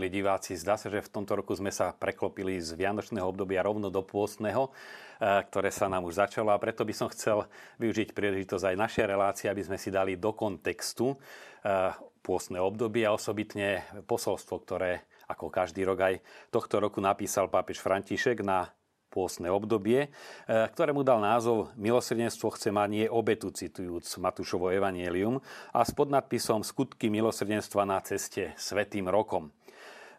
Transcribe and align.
Milí 0.00 0.24
diváci, 0.24 0.56
zdá 0.56 0.80
sa, 0.80 0.88
že 0.88 1.04
v 1.04 1.12
tomto 1.12 1.36
roku 1.36 1.52
sme 1.52 1.68
sa 1.68 1.92
preklopili 1.92 2.56
z 2.56 2.72
vianočného 2.72 3.20
obdobia 3.20 3.60
rovno 3.60 3.92
do 3.92 4.00
pôstneho, 4.00 4.72
eh, 4.72 5.44
ktoré 5.44 5.68
sa 5.68 5.92
nám 5.92 6.08
už 6.08 6.24
začalo 6.24 6.56
a 6.56 6.56
preto 6.56 6.88
by 6.88 6.94
som 6.96 7.12
chcel 7.12 7.44
využiť 7.76 8.16
príležitosť 8.16 8.64
aj 8.64 8.76
naše 8.80 9.04
relácie, 9.04 9.52
aby 9.52 9.60
sme 9.60 9.76
si 9.76 9.92
dali 9.92 10.16
do 10.16 10.32
kontextu 10.32 11.12
eh, 11.12 11.92
pôstne 12.24 12.56
obdobie 12.64 13.04
a 13.04 13.12
osobitne 13.12 13.84
posolstvo, 14.08 14.64
ktoré 14.64 15.04
ako 15.28 15.52
každý 15.52 15.84
rok 15.84 16.00
aj 16.00 16.14
tohto 16.48 16.80
roku 16.80 17.04
napísal 17.04 17.52
pápež 17.52 17.84
František 17.84 18.40
na 18.40 18.72
pôstne 19.12 19.52
obdobie, 19.52 20.08
eh, 20.08 20.48
ktorému 20.48 21.04
dal 21.04 21.20
názov 21.20 21.74
Milosrdenstvo 21.76 22.56
chce 22.56 22.72
mať 22.72 22.88
nie 22.88 23.06
obetu, 23.10 23.52
citujúc 23.52 24.06
Matúšovo 24.16 24.72
evanielium, 24.72 25.42
a 25.76 25.84
s 25.84 25.92
podnadpisom 25.92 26.64
Skutky 26.64 27.12
milosrdenstva 27.12 27.84
na 27.84 28.00
ceste 28.00 28.54
Svetým 28.56 29.10
rokom. 29.10 29.52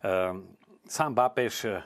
Ehm, 0.02 0.58
sám 0.90 1.14
pápež 1.14 1.70
eh, 1.70 1.86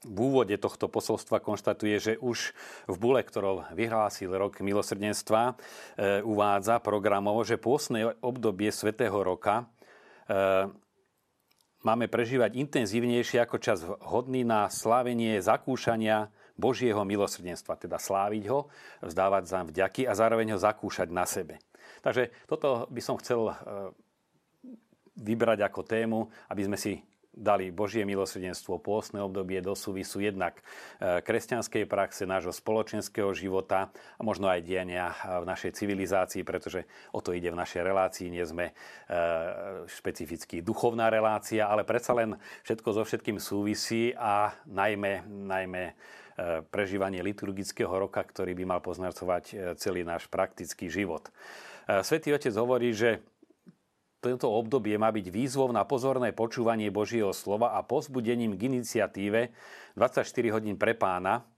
v 0.00 0.18
úvode 0.32 0.56
tohto 0.56 0.88
posolstva 0.88 1.44
konštatuje, 1.44 1.96
že 2.00 2.12
už 2.16 2.56
v 2.88 2.96
bule, 2.96 3.20
ktorou 3.20 3.68
vyhlásil 3.76 4.32
rok 4.32 4.64
milosrdenstva, 4.64 5.52
eh, 5.52 6.24
uvádza 6.24 6.80
programovo, 6.80 7.44
že 7.44 7.60
pôsne 7.60 8.16
obdobie 8.24 8.72
Svetého 8.72 9.12
roka 9.20 9.68
eh, 10.24 10.72
máme 11.84 12.08
prežívať 12.08 12.56
intenzívnejšie 12.56 13.44
ako 13.44 13.56
čas 13.60 13.84
hodný 13.84 14.40
na 14.40 14.72
slávenie 14.72 15.44
zakúšania 15.44 16.32
Božieho 16.56 17.04
milosrdenstva, 17.04 17.76
teda 17.76 18.00
sláviť 18.00 18.44
ho, 18.48 18.72
vzdávať 19.04 19.44
za 19.48 19.60
vďaky 19.64 20.08
a 20.08 20.16
zároveň 20.16 20.56
ho 20.56 20.58
zakúšať 20.60 21.08
na 21.12 21.24
sebe. 21.24 21.60
Takže 22.04 22.32
toto 22.48 22.84
by 22.88 23.00
som 23.00 23.16
chcel 23.16 23.52
vybrať 25.16 25.64
ako 25.64 25.80
tému, 25.84 26.28
aby 26.52 26.62
sme 26.68 26.76
si 26.76 27.00
dali 27.30 27.70
Božie 27.70 28.02
milosrdenstvo, 28.02 28.82
pôstne 28.82 29.22
obdobie 29.22 29.62
do 29.62 29.78
súvisu 29.78 30.18
jednak 30.18 30.58
e, 30.98 31.22
kresťanskej 31.22 31.86
praxe, 31.86 32.26
nášho 32.26 32.50
spoločenského 32.50 33.30
života 33.32 33.94
a 34.18 34.22
možno 34.26 34.50
aj 34.50 34.66
diania 34.66 35.14
v 35.22 35.46
našej 35.46 35.78
civilizácii, 35.78 36.42
pretože 36.42 36.84
o 37.14 37.22
to 37.22 37.30
ide 37.30 37.54
v 37.54 37.60
našej 37.60 37.82
relácii. 37.86 38.34
Nie 38.34 38.44
sme 38.44 38.70
e, 38.70 38.72
špecificky 39.86 40.60
duchovná 40.60 41.06
relácia, 41.08 41.70
ale 41.70 41.86
predsa 41.86 42.18
len 42.18 42.34
všetko 42.66 42.88
so 42.98 43.02
všetkým 43.06 43.38
súvisí 43.38 44.10
a 44.18 44.50
najmä, 44.66 45.22
najmä 45.30 45.84
e, 45.86 45.94
prežívanie 46.66 47.22
liturgického 47.22 47.94
roka, 47.94 48.26
ktorý 48.26 48.58
by 48.58 48.64
mal 48.66 48.80
poznacovať 48.82 49.78
celý 49.78 50.02
náš 50.02 50.26
praktický 50.26 50.90
život. 50.90 51.30
Svetý 51.90 52.30
Otec 52.30 52.54
hovorí, 52.54 52.94
že 52.94 53.18
toto 54.20 54.52
obdobie 54.52 55.00
má 55.00 55.08
byť 55.08 55.26
výzvou 55.32 55.72
na 55.72 55.88
pozorné 55.88 56.36
počúvanie 56.36 56.92
Božieho 56.92 57.32
slova 57.32 57.72
a 57.72 57.80
pozbudením 57.80 58.52
k 58.54 58.68
iniciatíve 58.68 59.48
24 59.96 60.28
hodín 60.52 60.76
pre 60.76 60.92
pána, 60.92 61.48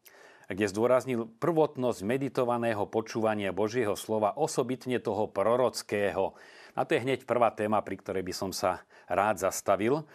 kde 0.46 0.70
zdôraznil 0.70 1.26
prvotnosť 1.42 2.00
meditovaného 2.06 2.86
počúvania 2.86 3.50
Božieho 3.50 3.98
slova, 3.98 4.38
osobitne 4.38 5.02
toho 5.02 5.26
prorockého. 5.26 6.38
A 6.78 6.86
to 6.86 6.94
je 6.94 7.02
hneď 7.02 7.26
prvá 7.26 7.50
téma, 7.50 7.82
pri 7.82 7.98
ktorej 7.98 8.22
by 8.22 8.34
som 8.34 8.50
sa 8.54 8.86
rád 9.10 9.42
zastavil, 9.42 10.06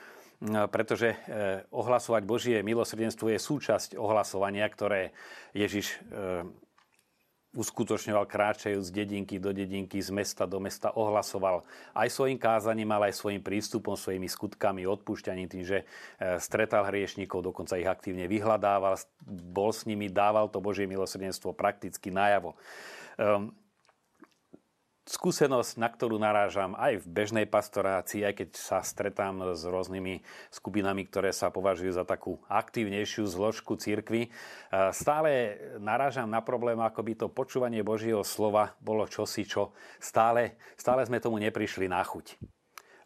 pretože 0.72 1.18
eh, 1.18 1.66
ohlasovať 1.74 2.24
Božie 2.24 2.58
milosrdenstvo 2.62 3.34
je 3.34 3.40
súčasť 3.42 3.98
ohlasovania, 3.98 4.70
ktoré 4.70 5.12
Ježiš 5.52 5.98
eh, 5.98 6.46
uskutočňoval 7.56 8.28
kráčajúc 8.28 8.84
z 8.84 8.92
dedinky 8.92 9.40
do 9.40 9.56
dedinky, 9.56 10.04
z 10.04 10.12
mesta 10.12 10.44
do 10.44 10.60
mesta, 10.60 10.92
ohlasoval 10.92 11.64
aj 11.96 12.08
svojim 12.12 12.36
kázaním, 12.36 12.92
ale 12.92 13.12
aj 13.12 13.20
svojim 13.20 13.40
prístupom, 13.40 13.96
svojimi 13.96 14.28
skutkami, 14.28 14.84
odpúšťaním 14.84 15.48
tým, 15.48 15.64
že 15.64 15.78
e, 15.84 15.86
stretal 16.44 16.84
hriešníkov, 16.88 17.48
dokonca 17.48 17.80
ich 17.80 17.88
aktívne 17.88 18.28
vyhľadával, 18.28 19.00
bol 19.52 19.72
s 19.72 19.88
nimi, 19.88 20.12
dával 20.12 20.52
to 20.52 20.60
Božie 20.60 20.90
milosrdenstvo 20.90 21.56
prakticky 21.56 22.12
najavo. 22.12 22.60
Um, 23.18 23.56
skúsenosť, 25.08 25.80
na 25.80 25.88
ktorú 25.88 26.20
narážam 26.20 26.76
aj 26.76 27.02
v 27.02 27.06
bežnej 27.08 27.48
pastorácii, 27.48 28.28
aj 28.28 28.34
keď 28.44 28.50
sa 28.60 28.84
stretám 28.84 29.56
s 29.56 29.64
rôznymi 29.64 30.20
skupinami, 30.52 31.08
ktoré 31.08 31.32
sa 31.32 31.48
považujú 31.48 31.96
za 31.96 32.04
takú 32.04 32.44
aktívnejšiu 32.52 33.24
zložku 33.24 33.80
církvy, 33.80 34.28
e, 34.28 34.30
stále 34.92 35.58
narážam 35.80 36.28
na 36.28 36.44
problém, 36.44 36.78
ako 36.84 37.02
by 37.02 37.14
to 37.16 37.28
počúvanie 37.32 37.82
Božieho 37.88 38.22
slova 38.28 38.76
bolo 38.84 39.08
čosi, 39.08 39.48
čo 39.48 39.72
stále, 39.98 40.60
stále 40.76 41.08
sme 41.08 41.24
tomu 41.24 41.40
neprišli 41.40 41.88
na 41.88 42.04
chuť 42.04 42.58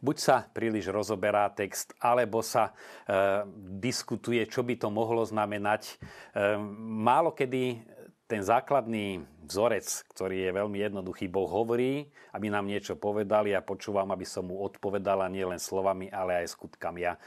buď 0.01 0.17
sa 0.17 0.41
príliš 0.49 0.89
rozoberá 0.89 1.45
text, 1.53 1.93
alebo 2.01 2.41
sa 2.41 2.73
e, 3.05 3.45
diskutuje, 3.77 4.41
čo 4.49 4.65
by 4.65 4.75
to 4.81 4.89
mohlo 4.89 5.21
znamenať. 5.21 5.93
E, 6.33 6.57
málo 6.81 7.37
kedy 7.37 7.85
ten 8.31 8.47
základný 8.47 9.27
vzorec, 9.43 10.07
ktorý 10.15 10.47
je 10.47 10.51
veľmi 10.55 10.79
jednoduchý. 10.79 11.27
Boh 11.27 11.51
hovorí, 11.51 12.07
aby 12.31 12.47
nám 12.47 12.63
niečo 12.63 12.95
povedal, 12.95 13.43
ja 13.43 13.59
počúvam, 13.59 14.07
aby 14.15 14.23
som 14.23 14.47
mu 14.47 14.63
odpovedala 14.63 15.27
nielen 15.27 15.59
slovami, 15.59 16.07
ale 16.07 16.39
aj 16.39 16.55
skutkami. 16.55 17.11
A 17.11 17.13
e, 17.13 17.19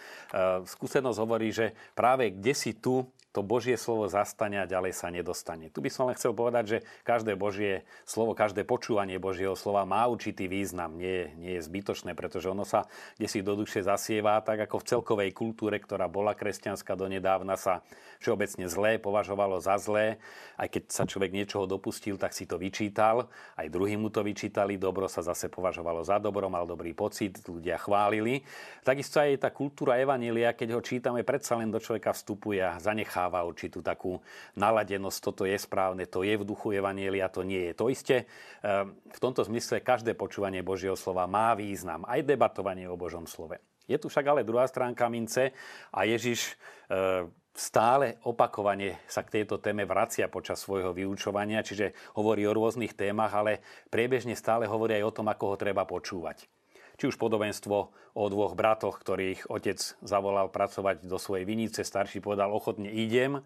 skúsenosť 0.64 1.20
hovorí, 1.20 1.53
že 1.53 1.76
práve 1.93 2.32
kde 2.32 2.56
si 2.56 2.72
tu, 2.81 3.04
to 3.34 3.43
Božie 3.43 3.75
slovo 3.75 4.06
zastane 4.06 4.62
a 4.62 4.71
ďalej 4.71 4.95
sa 4.95 5.11
nedostane. 5.11 5.67
Tu 5.67 5.83
by 5.83 5.91
som 5.91 6.06
len 6.06 6.15
chcel 6.15 6.31
povedať, 6.31 6.65
že 6.71 6.78
každé 7.03 7.34
Božie 7.34 7.83
slovo, 8.06 8.31
každé 8.31 8.62
počúvanie 8.62 9.19
Božieho 9.19 9.59
slova 9.59 9.83
má 9.83 10.06
určitý 10.06 10.47
význam. 10.47 10.95
Nie, 10.95 11.34
nie 11.34 11.59
je 11.59 11.67
zbytočné, 11.67 12.15
pretože 12.15 12.47
ono 12.47 12.62
sa 12.62 12.87
kde 13.19 13.27
si 13.27 13.43
do 13.43 13.59
duše 13.59 13.83
zasieva, 13.83 14.39
tak 14.39 14.62
ako 14.71 14.78
v 14.78 14.87
celkovej 14.87 15.31
kultúre, 15.34 15.83
ktorá 15.83 16.06
bola 16.06 16.39
kresťanská 16.39 16.94
donedávna, 16.94 17.59
sa 17.59 17.83
všeobecne 18.23 18.71
zlé 18.71 19.03
považovalo 19.03 19.59
za 19.59 19.83
zlé. 19.83 20.23
Aj 20.55 20.71
keď 20.71 20.94
sa 20.94 21.03
človek 21.03 21.34
niečoho 21.34 21.67
dopustil, 21.67 22.15
tak 22.15 22.31
si 22.31 22.47
to 22.47 22.55
vyčítal. 22.55 23.27
Aj 23.59 23.67
druhý 23.67 23.99
mu 23.99 24.15
to 24.15 24.23
vyčítali, 24.23 24.78
dobro 24.78 25.11
sa 25.11 25.27
zase 25.27 25.50
považovalo 25.50 26.06
za 26.06 26.23
dobro, 26.23 26.47
mal 26.47 26.71
dobrý 26.71 26.94
pocit, 26.94 27.43
ľudia 27.43 27.83
chválili. 27.83 28.47
Takisto 28.87 29.19
aj 29.19 29.43
tá 29.43 29.50
kultúra 29.50 29.99
Evanília, 29.99 30.55
keď 30.55 30.78
ho 30.78 30.81
čítame, 30.81 31.27
predsa 31.27 31.59
len 31.59 31.75
do 31.75 31.83
človeka 31.83 32.15
vstupuje 32.15 32.62
a 32.62 32.78
zanechá 32.78 33.24
zanecháva 33.25 33.49
určitú 33.49 33.81
takú 33.81 34.21
naladenosť, 34.57 35.19
toto 35.25 35.43
je 35.49 35.57
správne, 35.57 36.05
to 36.05 36.21
je 36.23 36.37
v 36.37 36.45
duchu 36.45 36.77
Evanielia, 36.77 37.33
to 37.33 37.41
nie 37.41 37.71
je. 37.71 37.73
To 37.81 37.89
isté, 37.89 38.29
ehm, 38.61 38.93
v 39.09 39.19
tomto 39.21 39.45
zmysle 39.45 39.81
každé 39.81 40.12
počúvanie 40.12 40.61
Božieho 40.61 40.97
slova 40.97 41.25
má 41.25 41.57
význam, 41.57 42.05
aj 42.05 42.29
debatovanie 42.29 42.85
o 42.89 43.01
Božom 43.01 43.25
slove. 43.25 43.57
Je 43.89 43.97
tu 44.01 44.09
však 44.09 44.25
ale 44.25 44.49
druhá 44.49 44.65
stránka 44.69 45.09
mince 45.09 45.53
a 45.93 46.05
Ježiš 46.05 46.57
ehm, 46.89 47.33
stále 47.55 48.21
opakovane 48.29 49.01
sa 49.09 49.23
k 49.23 49.41
tejto 49.41 49.62
téme 49.62 49.87
vracia 49.87 50.29
počas 50.29 50.61
svojho 50.61 50.93
vyučovania, 50.93 51.65
čiže 51.65 51.97
hovorí 52.19 52.45
o 52.45 52.56
rôznych 52.56 52.93
témach, 52.93 53.33
ale 53.33 53.62
priebežne 53.89 54.37
stále 54.37 54.69
hovorí 54.69 55.01
aj 55.01 55.05
o 55.06 55.15
tom, 55.15 55.27
ako 55.31 55.55
ho 55.55 55.56
treba 55.56 55.87
počúvať 55.87 56.63
či 56.99 57.10
už 57.10 57.19
podobenstvo 57.19 57.77
o 58.15 58.25
dvoch 58.31 58.55
bratoch, 58.55 58.99
ktorých 58.99 59.50
otec 59.50 59.78
zavolal 60.03 60.50
pracovať 60.50 61.06
do 61.06 61.19
svojej 61.19 61.44
vinice, 61.47 61.82
starší 61.82 62.22
povedal, 62.22 62.55
ochotne 62.55 62.91
idem, 62.91 63.43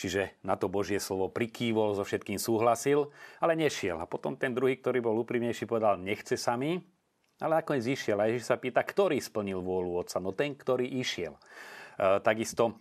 čiže 0.00 0.32
na 0.40 0.56
to 0.56 0.72
Božie 0.72 0.98
slovo 0.98 1.28
prikývol, 1.28 1.92
so 1.92 2.04
všetkým 2.04 2.40
súhlasil, 2.40 3.12
ale 3.38 3.54
nešiel. 3.54 4.00
A 4.00 4.08
potom 4.08 4.34
ten 4.34 4.56
druhý, 4.56 4.80
ktorý 4.80 5.04
bol 5.04 5.20
úprimnejší, 5.20 5.68
povedal, 5.68 6.00
nechce 6.00 6.40
sa 6.40 6.56
mi, 6.56 6.80
ale 7.42 7.60
nakoniec 7.60 7.84
išiel. 7.86 8.16
A 8.22 8.30
Ježiš 8.30 8.48
sa 8.48 8.56
pýta, 8.56 8.86
ktorý 8.86 9.18
splnil 9.18 9.60
vôľu 9.60 10.06
otca? 10.06 10.22
No 10.22 10.30
ten, 10.30 10.54
ktorý 10.54 10.86
išiel. 10.86 11.34
E, 11.98 12.22
takisto 12.22 12.78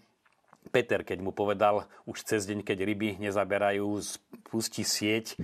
Peter, 0.70 1.02
keď 1.02 1.18
mu 1.26 1.34
povedal 1.34 1.90
už 2.06 2.22
cez 2.22 2.46
deň, 2.46 2.62
keď 2.62 2.86
ryby 2.86 3.18
nezaberajú, 3.18 3.98
spustí 3.98 4.86
sieť, 4.86 5.34
e, 5.34 5.38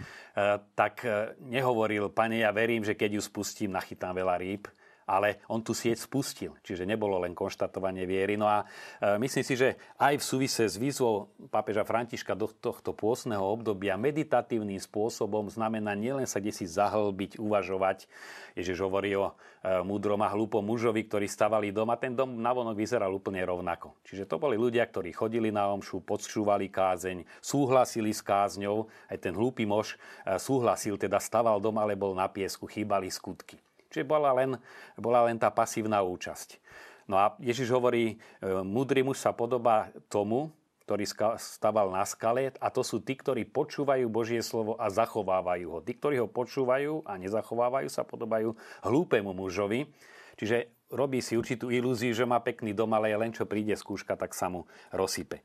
tak 0.77 1.01
e, 1.01 1.33
nehovoril, 1.41 2.13
pane, 2.13 2.45
ja 2.45 2.53
verím, 2.53 2.85
že 2.85 2.93
keď 2.93 3.17
ju 3.17 3.21
spustím, 3.25 3.73
nachytám 3.73 4.13
veľa 4.13 4.37
rýb, 4.37 4.69
ale 5.07 5.39
on 5.48 5.63
tu 5.63 5.71
sieť 5.71 6.04
spustil, 6.04 6.51
čiže 6.59 6.83
nebolo 6.83 7.15
len 7.24 7.31
konštatovanie 7.31 8.04
viery. 8.04 8.36
No 8.36 8.51
a 8.51 8.68
e, 9.00 9.15
myslím 9.24 9.45
si, 9.48 9.56
že 9.56 9.80
aj 9.95 10.19
v 10.19 10.24
súvise 10.27 10.68
s 10.68 10.75
výzvou 10.75 11.31
pápeža 11.48 11.88
Františka 11.88 12.36
do 12.36 12.51
tohto 12.51 12.92
pôsneho 12.92 13.39
obdobia 13.39 13.95
meditatívnym 13.95 14.77
spôsobom 14.83 15.48
znamená 15.48 15.95
nielen 15.95 16.27
sa 16.27 16.44
kde 16.44 16.51
si 16.51 16.68
zahlbiť, 16.68 17.39
uvažovať. 17.39 18.12
Ježiš 18.59 18.83
hovorí 18.83 19.15
o 19.15 19.31
e, 19.31 19.80
múdrom 19.88 20.19
a 20.19 20.27
hlúpom 20.27 20.59
mužovi, 20.59 21.07
ktorí 21.07 21.31
stavali 21.31 21.71
dom 21.71 21.88
a 21.88 21.95
ten 21.95 22.12
dom 22.12 22.44
navonok 22.44 22.75
vyzeral 22.75 23.15
úplne 23.15 23.39
rovnako. 23.48 23.95
Čiže 24.04 24.27
to 24.27 24.36
boli 24.36 24.59
ľudia, 24.59 24.83
ktorí 24.83 25.15
chodili 25.15 25.56
na 25.56 25.71
omšu, 25.71 26.04
počúvali 26.04 26.68
kázeň, 26.68 27.24
súhlasili 27.39 28.12
s 28.12 28.19
kázňou, 28.19 28.92
aj 29.07 29.18
ten 29.24 29.31
hlúpy 29.31 29.63
muž 29.63 29.95
e, 29.95 30.36
súhlasil, 30.36 31.00
teda 31.00 31.24
staval 31.24 31.63
dom, 31.63 31.80
ale 31.80 31.95
bol 31.95 32.12
na 32.12 32.27
piesku, 32.27 32.68
chýbali 32.68 33.07
skutky. 33.07 33.56
Čiže 33.97 34.05
bola 34.05 34.29
len, 34.38 34.61
bola 34.94 35.25
len 35.25 35.41
tá 35.41 35.49
pasívna 35.49 36.05
účasť. 36.05 36.61
No 37.09 37.17
a 37.17 37.33
Ježiš 37.41 37.73
hovorí, 37.73 38.13
e, 38.13 38.45
múdry 38.61 39.01
muž 39.01 39.17
sa 39.17 39.33
podobá 39.33 39.89
tomu, 40.05 40.53
ktorý 40.85 41.03
staval 41.41 41.89
na 41.89 42.05
skale 42.05 42.53
a 42.61 42.69
to 42.69 42.85
sú 42.85 43.01
tí, 43.01 43.17
ktorí 43.17 43.49
počúvajú 43.49 44.05
Božie 44.05 44.39
slovo 44.45 44.77
a 44.77 44.94
zachovávajú 44.94 45.67
ho. 45.73 45.79
Tí, 45.81 45.97
ktorí 45.97 46.21
ho 46.21 46.29
počúvajú 46.29 47.09
a 47.09 47.17
nezachovávajú, 47.17 47.89
sa 47.89 48.05
podobajú 48.05 48.53
hlúpemu 48.85 49.33
mužovi. 49.33 49.89
Čiže 50.38 50.69
robí 50.94 51.25
si 51.25 51.33
určitú 51.33 51.73
ilúziu, 51.73 52.13
že 52.13 52.29
má 52.29 52.38
pekný 52.38 52.77
dom, 52.77 52.94
ale 52.94 53.17
len 53.17 53.33
čo 53.33 53.49
príde 53.49 53.73
skúška, 53.73 54.13
tak 54.13 54.38
sa 54.38 54.47
mu 54.53 54.69
rozsype. 54.94 55.41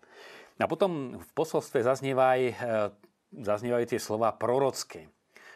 A 0.61 0.69
potom 0.69 1.17
v 1.19 1.31
posolstve 1.33 1.81
zaznievaj, 1.81 2.41
e, 2.53 2.55
zaznievajú 3.33 3.85
tie 3.89 3.99
slova 3.99 4.29
prorocké. 4.37 5.09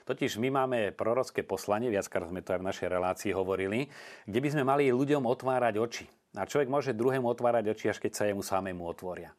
Totiž 0.06 0.38
my 0.38 0.54
máme 0.54 0.94
prorocké 0.94 1.42
poslanie, 1.42 1.90
viackrát 1.90 2.30
sme 2.30 2.38
to 2.38 2.54
aj 2.54 2.62
v 2.62 2.68
našej 2.70 2.88
relácii 2.88 3.34
hovorili, 3.34 3.90
kde 4.22 4.38
by 4.38 4.48
sme 4.54 4.62
mali 4.62 4.86
ľuďom 4.94 5.26
otvárať 5.26 5.74
oči. 5.82 6.06
A 6.38 6.46
človek 6.46 6.70
môže 6.70 6.94
druhému 6.94 7.26
otvárať 7.26 7.74
oči, 7.74 7.90
až 7.90 7.98
keď 7.98 8.12
sa 8.14 8.24
jemu 8.30 8.46
samému 8.46 8.86
otvoria. 8.86 9.34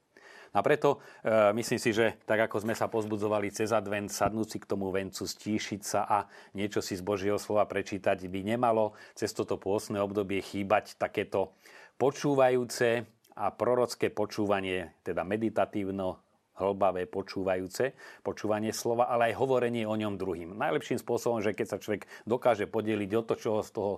A 0.52 0.60
preto 0.60 1.00
e, 1.24 1.54
myslím 1.56 1.80
si, 1.80 1.96
že 1.96 2.20
tak 2.28 2.52
ako 2.52 2.68
sme 2.68 2.76
sa 2.76 2.92
pozbudzovali 2.92 3.48
cez 3.52 3.72
advent, 3.72 4.12
sadnúť 4.12 4.48
si 4.48 4.58
k 4.60 4.70
tomu 4.70 4.92
vencu, 4.92 5.24
stíšiť 5.24 5.82
sa 5.84 6.02
a 6.04 6.18
niečo 6.52 6.84
si 6.84 7.00
z 7.00 7.04
Božieho 7.04 7.40
slova 7.40 7.64
prečítať, 7.68 8.28
by 8.28 8.42
nemalo 8.44 8.96
cez 9.16 9.32
toto 9.32 9.56
pôsne 9.56 10.04
obdobie 10.04 10.44
chýbať 10.44 11.00
takéto 11.00 11.56
počúvajúce 11.96 13.08
a 13.38 13.46
prorocké 13.54 14.10
počúvanie, 14.10 14.98
teda 15.06 15.22
meditatívno, 15.22 16.27
hlbavé, 16.58 17.06
počúvajúce, 17.06 17.94
počúvanie 18.26 18.74
slova, 18.74 19.10
ale 19.10 19.34
aj 19.34 19.40
hovorenie 19.40 19.86
o 19.86 19.96
ňom 19.96 20.18
druhým. 20.18 20.58
Najlepším 20.58 21.02
spôsobom, 21.02 21.40
že 21.42 21.54
keď 21.54 21.68
sa 21.68 21.82
človek 21.82 22.10
dokáže 22.26 22.66
podeliť 22.66 23.12
o 23.18 23.22
to, 23.26 23.34
čo 23.38 23.52
z 23.62 23.70
toho 23.74 23.92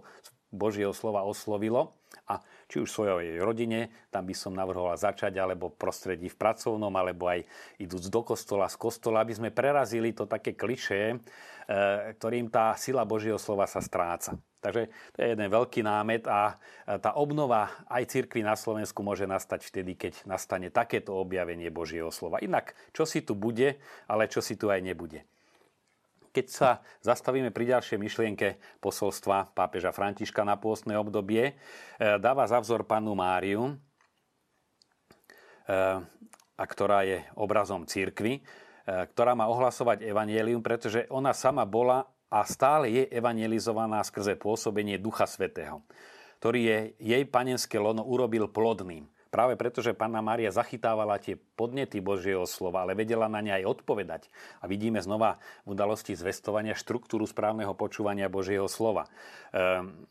Božieho 0.50 0.94
slova 0.94 1.24
oslovilo, 1.24 2.00
a 2.30 2.42
či 2.70 2.82
už 2.82 2.90
svojej 2.90 3.42
rodine, 3.42 3.90
tam 4.14 4.26
by 4.26 4.34
som 4.38 4.54
navrhoval 4.54 4.98
začať, 4.98 5.34
alebo 5.38 5.74
prostredí 5.74 6.30
v 6.30 6.38
pracovnom, 6.38 6.94
alebo 6.94 7.30
aj 7.30 7.46
idúc 7.82 8.10
do 8.10 8.22
kostola, 8.22 8.70
z 8.70 8.78
kostola, 8.78 9.22
aby 9.22 9.34
sme 9.34 9.50
prerazili 9.54 10.14
to 10.14 10.30
také 10.30 10.54
klišé, 10.54 11.14
e, 11.14 11.18
ktorým 12.18 12.50
tá 12.54 12.74
sila 12.78 13.06
Božieho 13.06 13.38
slova 13.38 13.66
sa 13.66 13.82
stráca. 13.82 14.38
Takže 14.60 14.92
to 15.16 15.18
je 15.24 15.28
jeden 15.32 15.48
veľký 15.48 15.82
námet 15.88 16.28
a 16.28 16.60
e, 16.86 17.00
tá 17.00 17.16
obnova 17.16 17.72
aj 17.88 18.12
cirkvi 18.12 18.44
na 18.44 18.60
Slovensku 18.60 19.00
môže 19.00 19.24
nastať 19.24 19.64
vtedy, 19.64 19.96
keď 19.96 20.28
nastane 20.28 20.68
takéto 20.68 21.16
objavenie 21.16 21.72
Božieho 21.72 22.12
slova. 22.12 22.44
Inak, 22.44 22.76
čo 22.92 23.08
si 23.08 23.24
tu 23.24 23.40
bude, 23.40 23.80
ale 24.12 24.28
čo 24.28 24.44
si 24.44 24.60
tu 24.60 24.68
aj 24.68 24.84
nebude 24.84 25.24
keď 26.30 26.46
sa 26.48 26.70
zastavíme 27.02 27.50
pri 27.50 27.76
ďalšej 27.76 27.98
myšlienke 27.98 28.48
posolstva 28.80 29.50
pápeža 29.58 29.90
Františka 29.90 30.46
na 30.46 30.56
pôstne 30.56 30.94
obdobie, 30.96 31.52
e, 31.52 31.54
dáva 32.22 32.46
za 32.46 32.62
vzor 32.62 32.86
panu 32.86 33.18
Máriu, 33.18 33.74
e, 33.74 33.74
a 36.60 36.64
ktorá 36.68 37.08
je 37.08 37.24
obrazom 37.34 37.88
církvy, 37.88 38.40
e, 38.40 38.42
ktorá 38.86 39.34
má 39.34 39.50
ohlasovať 39.50 40.06
evanielium, 40.06 40.62
pretože 40.62 41.10
ona 41.10 41.34
sama 41.34 41.66
bola 41.66 42.06
a 42.30 42.46
stále 42.46 42.94
je 42.94 43.04
evangelizovaná 43.10 44.06
skrze 44.06 44.38
pôsobenie 44.38 45.02
Ducha 45.02 45.26
Svetého, 45.26 45.82
ktorý 46.38 46.60
je 46.62 46.78
jej 47.02 47.24
panenské 47.26 47.82
lono 47.82 48.06
urobil 48.06 48.46
plodným. 48.46 49.10
Práve 49.30 49.54
preto, 49.54 49.86
že 49.86 49.94
Panna 49.94 50.26
Mária 50.26 50.50
zachytávala 50.50 51.22
tie 51.22 51.38
podnety 51.38 52.02
Božieho 52.02 52.50
slova, 52.50 52.82
ale 52.82 52.98
vedela 52.98 53.30
na 53.30 53.46
ne 53.46 53.54
aj 53.54 53.78
odpovedať. 53.78 54.26
A 54.58 54.66
vidíme 54.66 54.98
znova 55.06 55.38
v 55.70 55.78
udalosti 55.78 56.18
zvestovania 56.18 56.74
štruktúru 56.74 57.30
správneho 57.30 57.78
počúvania 57.78 58.26
Božieho 58.26 58.66
slova. 58.66 59.06
Ehm, 59.54 60.10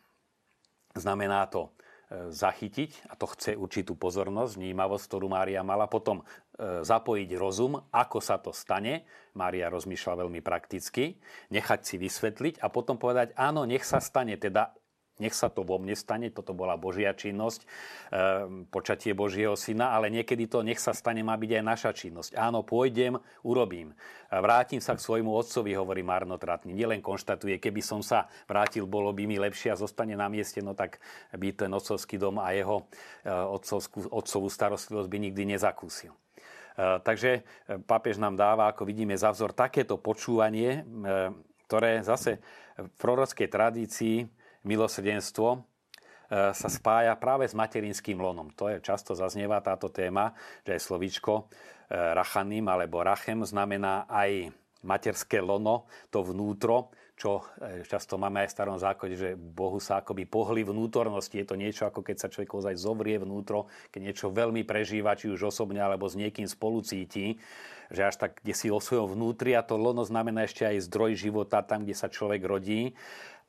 znamená 0.94 1.50
to 1.50 1.74
zachytiť, 2.08 3.12
a 3.12 3.14
to 3.20 3.28
chce 3.28 3.52
určitú 3.52 3.92
pozornosť, 3.92 4.56
vnímavosť, 4.56 5.04
ktorú 5.04 5.28
Mária 5.28 5.60
mala, 5.60 5.84
potom 5.90 6.24
e, 6.24 6.80
zapojiť 6.80 7.30
rozum, 7.36 7.76
ako 7.92 8.18
sa 8.24 8.40
to 8.40 8.48
stane. 8.48 9.04
Mária 9.36 9.68
rozmýšľa 9.68 10.24
veľmi 10.24 10.40
prakticky, 10.40 11.20
nechať 11.52 11.80
si 11.84 12.00
vysvetliť 12.00 12.64
a 12.64 12.72
potom 12.72 12.96
povedať, 12.96 13.36
áno, 13.36 13.68
nech 13.68 13.84
sa 13.84 14.00
stane, 14.00 14.40
teda 14.40 14.72
nech 15.18 15.34
sa 15.34 15.50
to 15.50 15.66
vo 15.66 15.78
mne 15.78 15.94
stane, 15.98 16.30
toto 16.30 16.54
bola 16.54 16.78
Božia 16.78 17.14
činnosť, 17.14 17.60
e, 17.62 17.66
počatie 18.70 19.12
Božieho 19.12 19.58
syna, 19.58 19.94
ale 19.94 20.10
niekedy 20.10 20.46
to 20.46 20.62
nech 20.62 20.78
sa 20.78 20.94
stane 20.94 21.20
má 21.22 21.34
byť 21.34 21.50
aj 21.58 21.64
naša 21.66 21.90
činnosť. 21.94 22.38
Áno, 22.38 22.62
pôjdem, 22.62 23.18
urobím. 23.42 23.94
Vrátim 24.28 24.78
sa 24.78 24.92
k 24.92 25.00
svojmu 25.00 25.32
otcovi, 25.32 25.72
hovorí 25.72 26.04
marnotratný. 26.04 26.76
Nielen 26.76 27.00
konštatuje, 27.00 27.56
keby 27.56 27.80
som 27.80 28.04
sa 28.04 28.28
vrátil, 28.44 28.84
bolo 28.84 29.08
by 29.16 29.24
mi 29.24 29.40
lepšie 29.40 29.72
a 29.72 29.80
zostane 29.80 30.12
na 30.12 30.28
mieste, 30.28 30.60
no 30.60 30.76
tak 30.76 31.00
by 31.32 31.56
ten 31.56 31.72
otcovský 31.72 32.20
dom 32.20 32.36
a 32.36 32.52
jeho 32.52 32.84
e, 33.24 33.32
otcovskú, 33.32 34.12
otcovú 34.12 34.48
starostlivosť 34.52 35.08
by 35.08 35.18
nikdy 35.28 35.42
nezakúsil. 35.56 36.12
E, 36.12 36.18
takže 37.00 37.42
pápež 37.88 38.20
nám 38.20 38.36
dáva, 38.36 38.68
ako 38.68 38.84
vidíme, 38.84 39.16
za 39.16 39.32
vzor 39.32 39.56
takéto 39.56 39.96
počúvanie, 39.96 40.84
e, 40.84 41.32
ktoré 41.64 42.04
zase 42.04 42.40
v 42.78 42.92
prorockej 43.00 43.48
tradícii 43.48 44.16
milosrdenstvo 44.64 45.48
e, 45.54 45.58
sa 46.54 46.68
spája 46.70 47.14
práve 47.18 47.46
s 47.46 47.54
materinským 47.54 48.18
lonom. 48.18 48.50
To 48.56 48.70
je 48.72 48.82
často 48.82 49.14
zaznieva 49.14 49.62
táto 49.62 49.92
téma, 49.92 50.34
že 50.66 50.78
aj 50.78 50.82
slovíčko 50.82 51.32
e, 51.36 51.42
rachanim 51.94 52.66
alebo 52.66 53.04
rachem 53.04 53.44
znamená 53.44 54.06
aj 54.10 54.54
materské 54.86 55.42
lono, 55.42 55.90
to 56.14 56.22
vnútro, 56.22 56.94
čo 57.18 57.42
e, 57.58 57.82
často 57.82 58.14
máme 58.14 58.46
aj 58.46 58.48
v 58.48 58.54
starom 58.54 58.78
zákone, 58.78 59.14
že 59.18 59.30
Bohu 59.34 59.82
sa 59.82 59.98
akoby 59.98 60.22
pohli 60.30 60.62
vnútornosti. 60.62 61.42
Je 61.42 61.48
to 61.50 61.58
niečo, 61.58 61.90
ako 61.90 62.06
keď 62.06 62.16
sa 62.16 62.30
človek 62.30 62.54
ozaj 62.54 62.74
zovrie 62.78 63.18
vnútro, 63.18 63.66
keď 63.90 64.00
niečo 64.00 64.26
veľmi 64.30 64.62
prežíva, 64.62 65.18
či 65.18 65.26
už 65.26 65.50
osobne, 65.50 65.82
alebo 65.82 66.06
s 66.06 66.14
niekým 66.14 66.46
spolu 66.46 66.78
cíti, 66.86 67.42
že 67.90 68.06
až 68.06 68.14
tak, 68.22 68.38
kde 68.46 68.54
si 68.54 68.70
o 68.70 68.78
svojom 68.78 69.18
vnútri 69.18 69.58
a 69.58 69.66
to 69.66 69.74
lono 69.74 70.06
znamená 70.06 70.46
ešte 70.46 70.62
aj 70.62 70.86
zdroj 70.86 71.18
života, 71.18 71.66
tam, 71.66 71.82
kde 71.82 71.98
sa 71.98 72.06
človek 72.06 72.46
rodí. 72.46 72.94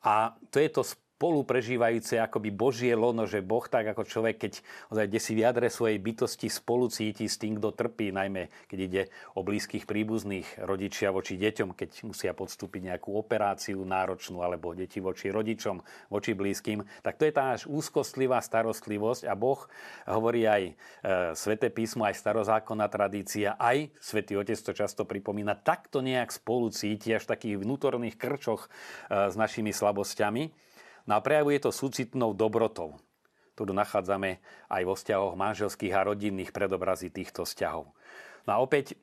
A 0.03 0.35
to 0.49 0.59
je 0.59 0.69
to 0.69 0.83
spolu 1.19 1.43
prežívajúce 1.43 2.15
akoby 2.15 2.47
Božie 2.47 2.95
lono, 2.95 3.27
že 3.27 3.43
Boh 3.43 3.67
tak 3.67 3.91
ako 3.91 4.07
človek, 4.07 4.39
keď 4.39 4.63
ozaj 4.87 5.05
kde 5.11 5.19
si 5.19 5.35
vyjadre 5.35 5.67
svojej 5.67 5.99
bytosti 5.99 6.47
spolu 6.47 6.87
cíti 6.87 7.27
s 7.27 7.35
tým, 7.35 7.59
kto 7.59 7.75
trpí, 7.75 8.15
najmä 8.15 8.47
keď 8.71 8.79
ide 8.79 9.01
o 9.35 9.43
blízkych 9.43 9.83
príbuzných 9.83 10.63
rodičia 10.63 11.11
voči 11.11 11.35
deťom, 11.35 11.75
keď 11.75 12.07
musia 12.07 12.31
podstúpiť 12.31 12.95
nejakú 12.95 13.19
operáciu 13.19 13.83
náročnú, 13.83 14.39
alebo 14.39 14.71
deti 14.71 15.03
voči 15.03 15.27
rodičom, 15.27 15.83
voči 16.07 16.31
blízkym, 16.31 16.87
tak 17.03 17.19
to 17.19 17.27
je 17.27 17.35
tá 17.35 17.51
až 17.51 17.67
úzkostlivá 17.67 18.39
starostlivosť 18.39 19.27
a 19.27 19.35
Boh 19.35 19.59
hovorí 20.07 20.47
aj 20.47 20.63
e, 20.63 20.73
Svete 21.35 21.67
písmo, 21.67 22.07
aj 22.07 22.15
starozákonná 22.15 22.87
tradícia, 22.87 23.59
aj 23.59 23.91
Svetý 23.99 24.39
Otec 24.39 24.55
to 24.55 24.71
často 24.71 25.03
pripomína, 25.03 25.59
takto 25.59 25.99
nejak 25.99 26.31
spolu 26.31 26.71
cíti 26.71 27.11
až 27.11 27.27
v 27.27 27.31
takých 27.35 27.55
vnútorných 27.59 28.15
krčoch 28.15 28.71
e, 29.11 29.27
s 29.27 29.35
našimi 29.35 29.75
slabosťami. 29.75 30.68
No 31.07 31.19
a 31.19 31.23
prejavuje 31.23 31.61
to 31.61 31.71
súcitnou 31.71 32.35
dobrotou, 32.35 32.99
ktorú 33.55 33.75
nachádzame 33.75 34.39
aj 34.71 34.81
vo 34.87 34.95
vzťahoch 34.95 35.35
manželských 35.35 35.93
a 35.95 36.07
rodinných 36.07 36.55
predobrazí 36.55 37.11
týchto 37.11 37.43
vzťahov. 37.43 37.91
No 38.47 38.51
a 38.55 38.57
opäť 38.63 38.95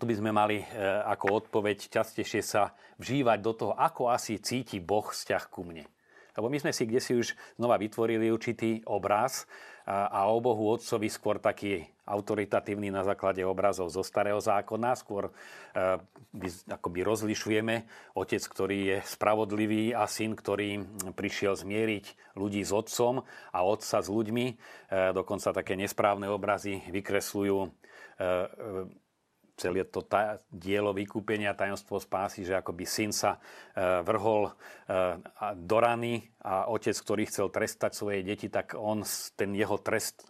tu 0.00 0.08
by 0.08 0.16
sme 0.16 0.32
mali 0.32 0.64
e, 0.64 0.66
ako 1.04 1.44
odpoveď 1.44 1.92
častejšie 1.92 2.40
sa 2.40 2.72
vžívať 2.96 3.38
do 3.44 3.52
toho, 3.52 3.72
ako 3.76 4.08
asi 4.08 4.40
cíti 4.40 4.80
Boh 4.80 5.04
vzťah 5.04 5.44
ku 5.52 5.60
mne. 5.60 5.84
Lebo 6.38 6.46
my 6.50 6.58
sme 6.60 6.72
si 6.74 6.86
kde 6.86 7.00
si 7.00 7.12
už 7.16 7.34
znova 7.58 7.80
vytvorili 7.80 8.30
určitý 8.30 8.82
obraz 8.86 9.46
a 9.90 10.30
o 10.30 10.38
Bohu 10.38 10.70
Otcovi 10.70 11.10
skôr 11.10 11.42
taký 11.42 11.82
autoritatívny 12.06 12.90
na 12.90 13.06
základe 13.06 13.42
obrazov 13.46 13.90
zo 13.90 14.02
Starého 14.02 14.38
zákona. 14.38 14.98
Skôr 14.98 15.30
e, 15.30 15.32
akoby 16.66 17.00
rozlišujeme 17.06 17.86
otec, 18.18 18.42
ktorý 18.42 18.78
je 18.86 18.96
spravodlivý 19.06 19.94
a 19.94 20.10
syn, 20.10 20.34
ktorý 20.34 20.82
prišiel 21.14 21.54
zmieriť 21.54 22.34
ľudí 22.38 22.62
s 22.66 22.74
otcom 22.74 23.22
a 23.54 23.58
otca 23.62 23.98
s 24.02 24.08
ľuďmi. 24.10 24.46
E, 24.46 24.54
dokonca 25.14 25.54
také 25.54 25.78
nesprávne 25.78 26.26
obrazy 26.30 26.82
vykresľujú 26.90 27.58
e, 27.62 27.68
celé 29.60 29.84
to 29.84 30.00
tá, 30.00 30.40
dielo 30.48 30.96
vykúpenia, 30.96 31.52
tajomstvo 31.52 32.00
spásy, 32.00 32.48
že 32.48 32.56
akoby 32.56 32.88
syn 32.88 33.12
sa 33.12 33.36
e, 33.36 33.40
vrhol 34.00 34.48
e, 34.48 34.52
do 35.60 35.76
rany 35.76 36.24
a 36.40 36.72
otec, 36.72 36.96
ktorý 36.96 37.28
chcel 37.28 37.52
trestať 37.52 37.92
svoje 37.92 38.24
deti, 38.24 38.48
tak 38.48 38.72
on 38.72 39.04
ten 39.36 39.52
jeho 39.52 39.76
trest 39.76 40.24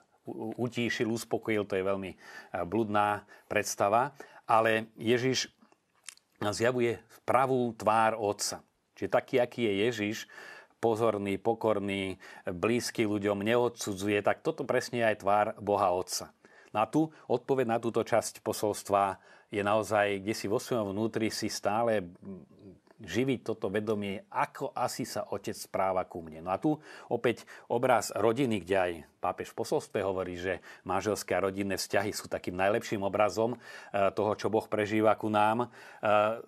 utíšil, 0.58 1.06
uspokojil. 1.14 1.62
To 1.70 1.78
je 1.78 1.86
veľmi 1.86 2.10
e, 2.10 2.16
bludná 2.66 3.22
predstava. 3.46 4.10
Ale 4.50 4.90
Ježiš 4.98 5.46
zjavuje 6.42 6.98
pravú 7.22 7.70
tvár 7.78 8.18
otca. 8.18 8.66
Čiže 8.98 9.14
taký, 9.14 9.38
aký 9.38 9.70
je 9.70 9.74
Ježiš, 9.86 10.16
pozorný, 10.82 11.36
pokorný, 11.38 12.18
blízky 12.48 13.06
ľuďom, 13.06 13.44
neodsudzuje, 13.44 14.18
tak 14.24 14.42
toto 14.42 14.66
presne 14.66 15.04
je 15.04 15.08
aj 15.12 15.16
tvár 15.20 15.46
Boha 15.60 15.92
Otca. 15.92 16.32
Na 16.70 16.86
tú 16.86 17.10
odpoveď 17.26 17.66
na 17.66 17.78
túto 17.82 18.00
časť 18.06 18.42
posolstva 18.46 19.18
je 19.50 19.62
naozaj, 19.62 20.22
kde 20.22 20.34
si 20.34 20.46
vo 20.46 20.62
svojom 20.62 20.94
vnútri 20.94 21.28
si 21.28 21.50
stále 21.50 22.06
živiť 23.00 23.40
toto 23.42 23.72
vedomie, 23.72 24.22
ako 24.28 24.76
asi 24.76 25.08
sa 25.08 25.24
otec 25.32 25.56
správa 25.56 26.04
ku 26.04 26.20
mne. 26.20 26.44
No 26.44 26.52
a 26.52 26.60
tu 26.60 26.76
opäť 27.08 27.48
obraz 27.66 28.12
rodiny, 28.12 28.60
kde 28.60 28.76
aj 28.76 28.92
pápež 29.20 29.52
v 29.52 29.58
posolstve 29.60 30.00
hovorí, 30.00 30.40
že 30.40 30.64
manželské 30.88 31.36
a 31.36 31.44
rodinné 31.44 31.76
vzťahy 31.76 32.10
sú 32.16 32.26
takým 32.26 32.56
najlepším 32.56 33.04
obrazom 33.04 33.54
eh, 33.54 34.08
toho, 34.10 34.32
čo 34.34 34.48
Boh 34.48 34.64
prežíva 34.64 35.14
ku 35.20 35.28
nám. 35.28 35.68
Eh, 36.00 36.40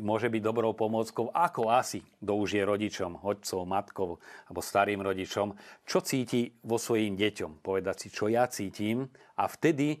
môže 0.00 0.28
byť 0.28 0.42
dobrou 0.42 0.72
pomôckou, 0.72 1.32
ako 1.32 1.72
asi 1.72 2.04
doužije 2.20 2.64
rodičom, 2.64 3.22
otcov, 3.22 3.60
matkou 3.68 4.10
alebo 4.48 4.60
starým 4.60 5.00
rodičom, 5.04 5.52
čo 5.86 5.98
cíti 6.02 6.48
vo 6.64 6.76
svojim 6.80 7.14
deťom. 7.14 7.62
Povedať 7.62 7.96
si, 8.06 8.08
čo 8.12 8.28
ja 8.28 8.48
cítim 8.50 9.06
a 9.36 9.44
vtedy 9.46 9.96
e, 9.96 9.98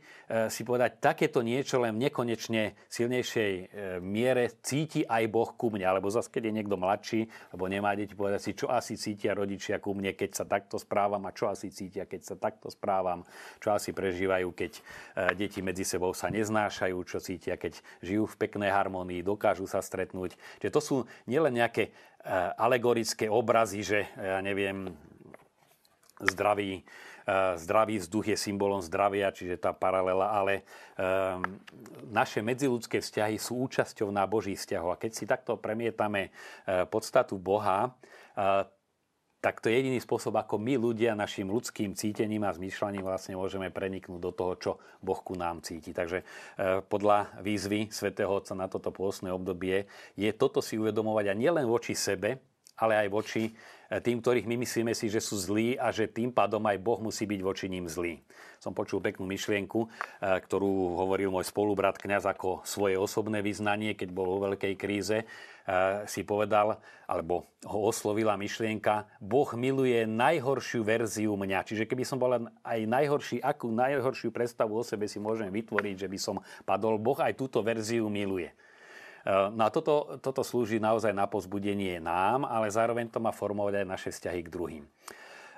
si 0.48 0.64
povedať, 0.64 0.96
takéto 0.96 1.44
niečo 1.44 1.76
len 1.80 1.96
v 1.96 2.08
nekonečne 2.08 2.88
silnejšej 2.88 3.52
miere 4.00 4.56
cíti 4.64 5.04
aj 5.04 5.24
Boh 5.28 5.52
ku 5.52 5.68
mne. 5.68 5.84
Alebo 5.84 6.08
zase, 6.08 6.32
keď 6.32 6.48
je 6.48 6.56
niekto 6.56 6.80
mladší, 6.80 7.20
alebo 7.52 7.68
nemá 7.68 7.92
deti, 7.92 8.16
povedať 8.16 8.40
si, 8.40 8.50
čo 8.56 8.72
asi 8.72 8.96
cítia 8.96 9.36
rodičia 9.36 9.76
ku 9.76 9.92
mne, 9.92 10.16
keď 10.16 10.30
sa 10.32 10.44
takto 10.48 10.80
správam 10.80 11.25
a 11.26 11.34
čo 11.34 11.50
asi 11.50 11.74
cítia, 11.74 12.06
keď 12.06 12.20
sa 12.22 12.34
takto 12.38 12.70
správam, 12.70 13.26
čo 13.58 13.74
asi 13.74 13.90
prežívajú, 13.90 14.54
keď 14.54 14.72
e, 14.78 14.82
deti 15.34 15.60
medzi 15.60 15.82
sebou 15.82 16.14
sa 16.14 16.30
neznášajú, 16.30 16.96
čo 17.02 17.18
cítia, 17.18 17.58
keď 17.58 17.82
žijú 18.00 18.30
v 18.30 18.38
peknej 18.38 18.70
harmonii, 18.70 19.26
dokážu 19.26 19.66
sa 19.66 19.82
stretnúť. 19.82 20.38
Čiže 20.62 20.72
to 20.72 20.80
sú 20.80 20.96
nielen 21.26 21.58
nejaké 21.58 21.90
alegorické 22.58 23.30
obrazy, 23.30 23.86
že 23.86 24.00
ja 24.18 24.42
neviem, 24.42 24.90
zdravý 26.18 26.82
zdravý 27.58 27.98
vzduch 27.98 28.30
je 28.30 28.38
symbolom 28.38 28.78
zdravia, 28.78 29.34
čiže 29.34 29.58
tá 29.58 29.74
paralela, 29.74 30.30
ale 30.30 30.62
naše 32.06 32.38
medziludské 32.38 33.02
vzťahy 33.02 33.34
sú 33.34 33.66
účasťou 33.66 34.14
na 34.14 34.22
Boží 34.30 34.54
vzťahov. 34.54 34.94
A 34.94 35.00
keď 35.00 35.10
si 35.10 35.24
takto 35.26 35.58
premietame 35.58 36.30
podstatu 36.86 37.34
Boha, 37.34 37.90
tak 39.46 39.62
to 39.62 39.70
je 39.70 39.78
jediný 39.78 40.02
spôsob, 40.02 40.34
ako 40.42 40.58
my 40.58 40.74
ľudia 40.74 41.14
našim 41.14 41.46
ľudským 41.46 41.94
cítením 41.94 42.42
a 42.42 42.50
zmýšľaním 42.50 43.06
vlastne 43.06 43.38
môžeme 43.38 43.70
preniknúť 43.70 44.18
do 44.18 44.34
toho, 44.34 44.52
čo 44.58 44.70
Boh 44.98 45.22
ku 45.22 45.38
nám 45.38 45.62
cíti. 45.62 45.94
Takže 45.94 46.26
podľa 46.90 47.38
výzvy 47.46 47.94
svätého 47.94 48.26
Otca 48.26 48.58
na 48.58 48.66
toto 48.66 48.90
pôstne 48.90 49.30
obdobie 49.30 49.86
je 50.18 50.34
toto 50.34 50.58
si 50.58 50.74
uvedomovať 50.74 51.30
a 51.30 51.38
nielen 51.38 51.62
voči 51.70 51.94
sebe, 51.94 52.42
ale 52.74 53.06
aj 53.06 53.08
voči 53.14 53.42
E, 53.46 53.75
tým, 53.86 54.18
ktorých 54.18 54.50
my 54.50 54.56
myslíme 54.66 54.92
si, 54.98 55.06
že 55.06 55.22
sú 55.22 55.38
zlí 55.38 55.78
a 55.78 55.94
že 55.94 56.10
tým 56.10 56.34
pádom 56.34 56.62
aj 56.66 56.78
Boh 56.82 56.98
musí 56.98 57.22
byť 57.22 57.40
voči 57.42 57.66
ním 57.70 57.86
zlý. 57.86 58.18
Som 58.58 58.74
počul 58.74 58.98
peknú 58.98 59.30
myšlienku, 59.30 59.86
e, 59.86 59.88
ktorú 60.42 60.98
hovoril 60.98 61.30
môj 61.30 61.46
spolubrat 61.46 61.94
kňaz 61.94 62.26
ako 62.26 62.66
svoje 62.66 62.98
osobné 62.98 63.44
vyznanie, 63.44 63.94
keď 63.94 64.10
bol 64.10 64.26
vo 64.26 64.38
veľkej 64.50 64.74
kríze. 64.74 65.22
E, 65.22 65.24
si 66.10 66.26
povedal, 66.26 66.82
alebo 67.06 67.46
ho 67.62 67.78
oslovila 67.86 68.34
myšlienka, 68.34 69.06
Boh 69.22 69.46
miluje 69.54 70.02
najhoršiu 70.08 70.82
verziu 70.82 71.38
mňa. 71.38 71.62
Čiže 71.62 71.86
keby 71.86 72.02
som 72.02 72.18
bol 72.18 72.50
aj 72.66 72.80
najhorší, 72.90 73.38
akú 73.38 73.70
najhoršiu 73.70 74.34
predstavu 74.34 74.74
o 74.74 74.82
sebe 74.82 75.06
si 75.06 75.22
môžem 75.22 75.54
vytvoriť, 75.54 76.06
že 76.06 76.10
by 76.10 76.18
som 76.18 76.42
padol, 76.66 76.98
Boh 76.98 77.18
aj 77.22 77.38
túto 77.38 77.62
verziu 77.62 78.10
miluje. 78.10 78.50
No 79.26 79.62
a 79.66 79.74
toto, 79.74 80.22
toto 80.22 80.46
slúži 80.46 80.78
naozaj 80.78 81.10
na 81.10 81.26
pozbudenie 81.26 81.98
nám, 81.98 82.46
ale 82.46 82.70
zároveň 82.70 83.10
to 83.10 83.18
má 83.18 83.34
formovať 83.34 83.82
aj 83.82 83.86
naše 83.90 84.08
vzťahy 84.14 84.40
k 84.46 84.52
druhým. 84.54 84.84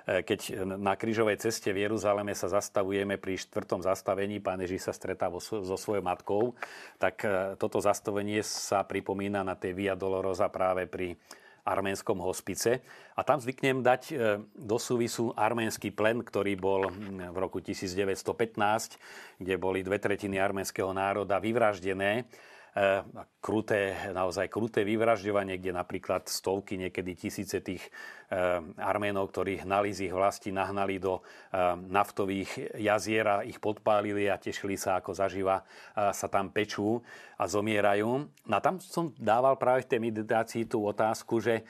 E, 0.09 0.25
keď 0.25 0.65
na 0.65 0.97
krížovej 0.97 1.37
ceste 1.37 1.69
v 1.69 1.85
Jeruzaleme 1.85 2.33
sa 2.33 2.49
zastavujeme 2.49 3.21
pri 3.21 3.37
štvrtom 3.37 3.85
zastavení, 3.85 4.41
pán 4.41 4.57
Ježiš 4.65 4.89
sa 4.89 4.93
stretá 4.97 5.29
so 5.37 5.77
svojou 5.77 6.01
matkou, 6.01 6.57
tak 6.97 7.21
e, 7.21 7.53
toto 7.61 7.77
zastavenie 7.77 8.41
sa 8.41 8.81
pripomína 8.81 9.45
na 9.45 9.53
tej 9.53 9.77
Via 9.77 9.93
Dolorosa 9.93 10.49
práve 10.49 10.89
pri 10.89 11.13
arménskom 11.61 12.17
hospice. 12.25 12.81
A 13.13 13.21
tam 13.21 13.37
zvyknem 13.37 13.85
dať 13.85 14.01
e, 14.09 14.13
do 14.57 14.81
súvisu 14.81 15.29
arménsky 15.37 15.93
plen, 15.93 16.25
ktorý 16.25 16.57
bol 16.57 16.89
v 17.29 17.37
roku 17.37 17.61
1915, 17.61 18.17
kde 19.37 19.55
boli 19.61 19.85
dve 19.85 20.01
tretiny 20.01 20.41
arménskeho 20.41 20.89
národa 20.89 21.37
vyvraždené 21.37 22.25
kruté, 23.43 23.95
naozaj 24.15 24.47
kruté 24.47 24.87
vyvražďovanie, 24.87 25.59
kde 25.59 25.75
napríklad 25.75 26.31
stovky, 26.31 26.79
niekedy 26.79 27.11
tisíce 27.15 27.59
tých 27.59 27.83
e, 27.83 27.91
Arménov, 28.79 29.35
ktorí 29.35 29.67
hnali 29.67 29.91
z 29.91 30.07
ich 30.07 30.13
vlasti, 30.15 30.55
nahnali 30.55 30.95
do 30.95 31.19
e, 31.19 31.21
naftových 31.75 32.79
jazier 32.79 33.25
a 33.27 33.35
ich 33.43 33.59
podpálili 33.59 34.31
a 34.31 34.39
tešili 34.39 34.79
sa, 34.79 34.99
ako 34.99 35.11
zaživa 35.11 35.61
sa 35.95 36.27
tam 36.31 36.51
pečú 36.55 37.03
a 37.35 37.43
zomierajú. 37.47 38.09
No 38.47 38.53
a 38.55 38.63
tam 38.63 38.79
som 38.79 39.11
dával 39.19 39.59
práve 39.59 39.83
v 39.83 39.89
tej 39.95 39.99
meditácii 39.99 40.63
tú 40.69 40.87
otázku, 40.87 41.43
že 41.43 41.67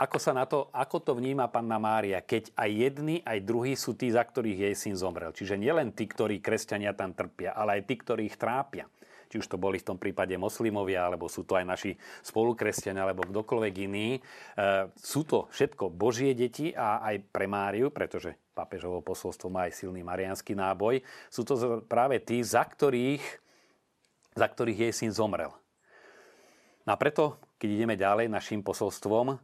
ako 0.00 0.16
sa 0.16 0.32
na 0.32 0.48
to, 0.48 0.72
ako 0.72 0.96
to 1.04 1.12
vníma 1.12 1.52
panna 1.52 1.76
Mária, 1.76 2.24
keď 2.24 2.56
aj 2.56 2.70
jedni, 2.72 3.16
aj 3.20 3.38
druhí 3.44 3.76
sú 3.76 3.92
tí, 3.92 4.08
za 4.08 4.24
ktorých 4.24 4.70
jej 4.70 4.74
syn 4.76 4.96
zomrel. 4.96 5.36
Čiže 5.36 5.60
nielen 5.60 5.92
tí, 5.92 6.08
ktorí 6.08 6.40
kresťania 6.40 6.96
tam 6.96 7.12
trpia, 7.12 7.52
ale 7.52 7.80
aj 7.80 7.82
tí, 7.84 7.94
ktorí 8.00 8.32
ich 8.32 8.40
trápia 8.40 8.88
či 9.30 9.38
už 9.38 9.46
to 9.46 9.62
boli 9.62 9.78
v 9.78 9.94
tom 9.94 9.94
prípade 9.94 10.34
moslimovia, 10.34 11.06
alebo 11.06 11.30
sú 11.30 11.46
to 11.46 11.54
aj 11.54 11.62
naši 11.62 11.94
spolukresťania, 12.26 13.06
alebo 13.06 13.22
kdokoľvek 13.22 13.74
iný. 13.86 14.18
E, 14.18 14.20
sú 14.98 15.22
to 15.22 15.46
všetko 15.54 15.94
Božie 15.94 16.34
deti 16.34 16.74
a 16.74 16.98
aj 17.06 17.30
pre 17.30 17.46
Máriu, 17.46 17.94
pretože 17.94 18.34
papežovo 18.58 18.98
posolstvo 19.06 19.46
má 19.46 19.70
aj 19.70 19.86
silný 19.86 20.02
marianský 20.02 20.58
náboj. 20.58 21.06
Sú 21.30 21.46
to 21.46 21.86
práve 21.86 22.18
tí, 22.18 22.42
za 22.42 22.66
ktorých, 22.66 23.22
za 24.34 24.46
ktorých 24.50 24.90
jej 24.90 24.92
syn 25.06 25.14
zomrel. 25.14 25.54
No 26.82 26.90
a 26.90 26.96
preto, 26.98 27.38
keď 27.62 27.68
ideme 27.70 27.94
ďalej 27.94 28.26
našim 28.26 28.66
posolstvom, 28.66 29.30
e, 29.30 29.36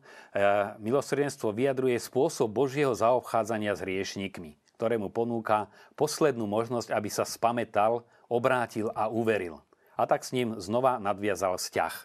milosrdenstvo 0.83 1.55
vyjadruje 1.55 1.95
spôsob 2.03 2.51
Božieho 2.51 2.91
zaobchádzania 2.91 3.79
s 3.79 3.87
hriešnikmi, 3.87 4.59
ktorému 4.75 5.15
ponúka 5.15 5.71
poslednú 5.95 6.51
možnosť, 6.51 6.91
aby 6.91 7.07
sa 7.07 7.23
spametal, 7.23 8.03
obrátil 8.27 8.91
a 8.91 9.07
uveril 9.07 9.63
a 9.97 10.03
tak 10.05 10.23
s 10.23 10.37
ním 10.37 10.61
znova 10.61 11.01
nadviazal 11.01 11.57
vzťah. 11.57 11.95
E, 11.97 12.05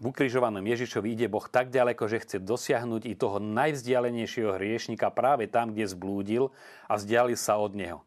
v 0.00 0.04
ukrižovanom 0.08 0.64
Ježišovi 0.64 1.12
ide 1.12 1.26
Boh 1.28 1.44
tak 1.44 1.68
ďaleko, 1.68 2.08
že 2.08 2.22
chce 2.24 2.36
dosiahnuť 2.40 3.04
i 3.04 3.14
toho 3.18 3.36
najvzdialenejšieho 3.42 4.56
hriešnika 4.56 5.12
práve 5.12 5.50
tam, 5.50 5.76
kde 5.76 5.90
zblúdil 5.90 6.48
a 6.88 6.96
vzdialil 6.96 7.36
sa 7.36 7.60
od 7.60 7.76
neho. 7.76 8.00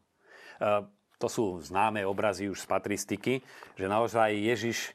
E, 0.58 0.88
to 1.22 1.30
sú 1.30 1.62
známe 1.62 2.02
obrazy 2.02 2.50
už 2.50 2.64
z 2.64 2.66
patristiky, 2.66 3.34
že 3.78 3.86
naozaj 3.86 4.34
Ježiš 4.34 4.90
e, 4.90 4.92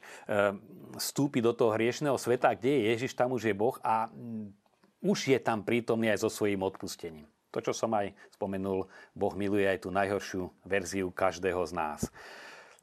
vstúpi 1.00 1.40
do 1.40 1.56
toho 1.56 1.72
hriešného 1.74 2.20
sveta, 2.20 2.52
kde 2.54 2.70
je 2.70 2.82
Ježiš, 2.94 3.16
tam 3.16 3.32
už 3.32 3.50
je 3.50 3.54
Boh 3.56 3.74
a 3.80 4.12
mm, 4.12 4.52
už 5.00 5.32
je 5.32 5.38
tam 5.40 5.64
prítomný 5.64 6.12
aj 6.12 6.22
so 6.22 6.30
svojím 6.30 6.60
odpustením. 6.60 7.24
To, 7.50 7.58
čo 7.58 7.74
som 7.74 7.90
aj 7.96 8.14
spomenul, 8.36 8.86
Boh 9.16 9.34
miluje 9.34 9.66
aj 9.66 9.82
tú 9.82 9.90
najhoršiu 9.90 10.54
verziu 10.62 11.10
každého 11.10 11.64
z 11.66 11.72
nás. 11.74 12.00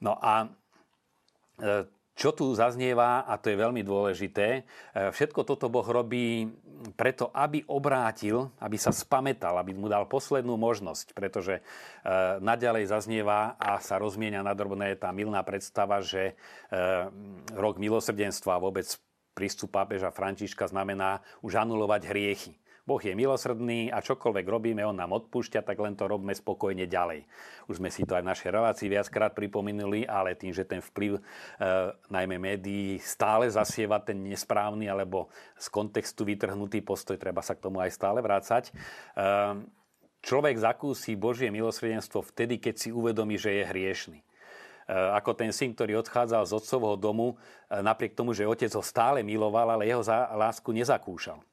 No 0.03 0.20
a 0.20 0.51
čo 2.18 2.34
tu 2.34 2.50
zaznieva, 2.58 3.30
a 3.30 3.38
to 3.38 3.54
je 3.54 3.62
veľmi 3.62 3.86
dôležité, 3.86 4.48
e, 4.50 4.62
všetko 5.14 5.46
toto 5.46 5.70
Boh 5.70 5.86
robí 5.86 6.50
preto, 6.98 7.30
aby 7.30 7.62
obrátil, 7.70 8.50
aby 8.58 8.78
sa 8.78 8.90
spametal, 8.90 9.54
aby 9.62 9.78
mu 9.78 9.86
dal 9.86 10.10
poslednú 10.10 10.58
možnosť, 10.58 11.14
pretože 11.14 11.62
e, 11.62 11.62
naďalej 12.42 12.90
zaznieva 12.90 13.54
a 13.62 13.78
sa 13.78 14.02
rozmienia 14.02 14.42
na 14.42 14.58
drobné 14.58 14.98
tá 14.98 15.14
milná 15.14 15.46
predstava, 15.46 16.02
že 16.02 16.34
rok 17.54 17.78
milosrdenstva 17.78 18.58
vôbec 18.58 18.90
prístup 19.38 19.78
pápeža 19.78 20.10
Františka 20.10 20.66
znamená 20.66 21.22
už 21.46 21.62
anulovať 21.62 22.10
hriechy. 22.10 22.58
Boh 22.88 23.03
je 23.03 23.12
milosrdný 23.12 23.91
a 23.91 24.00
čokoľvek 24.00 24.48
robíme, 24.48 24.79
On 24.88 24.96
nám 24.96 25.12
odpúšťa, 25.12 25.60
tak 25.60 25.75
len 25.84 26.00
to 26.00 26.08
robme 26.08 26.32
spokojne 26.32 26.88
ďalej. 26.88 27.27
Už 27.67 27.84
sme 27.84 27.91
si 27.91 28.08
to 28.08 28.15
aj 28.15 28.24
v 28.24 28.32
našej 28.32 28.50
relácii 28.56 28.88
viackrát 28.88 29.36
pripomenuli, 29.36 30.08
ale 30.08 30.39
tým, 30.39 30.56
že 30.56 30.63
ten 30.63 30.79
vplyv 30.79 31.20
e, 31.20 31.22
najmä 32.08 32.39
médií 32.39 32.96
stále 33.03 33.51
zasieva 33.51 34.00
ten 34.00 34.24
nesprávny 34.24 34.88
alebo 34.88 35.27
z 35.60 35.67
kontextu 35.67 36.24
vytrhnutý 36.24 36.79
postoj, 36.79 37.20
treba 37.20 37.44
sa 37.44 37.60
k 37.60 37.67
tomu 37.67 37.84
aj 37.84 37.91
stále 37.91 38.24
vrácať. 38.24 38.72
E, 38.72 38.74
človek 40.24 40.56
zakúsi 40.56 41.20
Božie 41.20 41.51
milosrdenstvo 41.51 42.24
vtedy, 42.24 42.56
keď 42.56 42.88
si 42.88 42.89
uvedomí, 42.96 43.36
že 43.36 43.51
je 43.51 43.63
hriešný 43.67 44.20
e, 44.24 44.25
ako 45.12 45.36
ten 45.36 45.51
syn, 45.51 45.75
ktorý 45.75 46.00
odchádzal 46.00 46.48
z 46.48 46.56
otcovho 46.56 46.96
domu, 46.96 47.36
e, 47.67 47.84
napriek 47.84 48.15
tomu, 48.15 48.32
že 48.32 48.48
otec 48.48 48.72
ho 48.72 48.79
stále 48.79 49.27
miloval, 49.27 49.75
ale 49.75 49.91
jeho 49.91 50.08
lásku 50.39 50.72
nezakúšal 50.72 51.44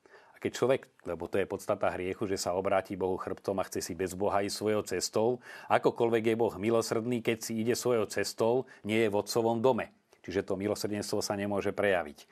keď 0.44 0.52
človek, 0.52 0.82
lebo 1.08 1.24
to 1.24 1.40
je 1.40 1.48
podstata 1.48 1.88
hriechu, 1.96 2.28
že 2.28 2.36
sa 2.36 2.52
obráti 2.52 3.00
Bohu 3.00 3.16
chrbtom 3.16 3.56
a 3.56 3.64
chce 3.64 3.80
si 3.80 3.96
bez 3.96 4.12
Boha 4.12 4.44
ísť 4.44 4.60
svojou 4.60 4.82
cestou, 4.84 5.28
akokoľvek 5.72 6.22
je 6.28 6.36
Boh 6.36 6.52
milosrdný, 6.60 7.24
keď 7.24 7.48
si 7.48 7.64
ide 7.64 7.72
svojou 7.72 8.04
cestou, 8.12 8.68
nie 8.84 9.00
je 9.00 9.08
v 9.08 9.16
otcovom 9.16 9.64
dome. 9.64 9.88
Čiže 10.20 10.44
to 10.44 10.60
milosrdenstvo 10.60 11.24
sa 11.24 11.32
nemôže 11.32 11.72
prejaviť. 11.72 12.28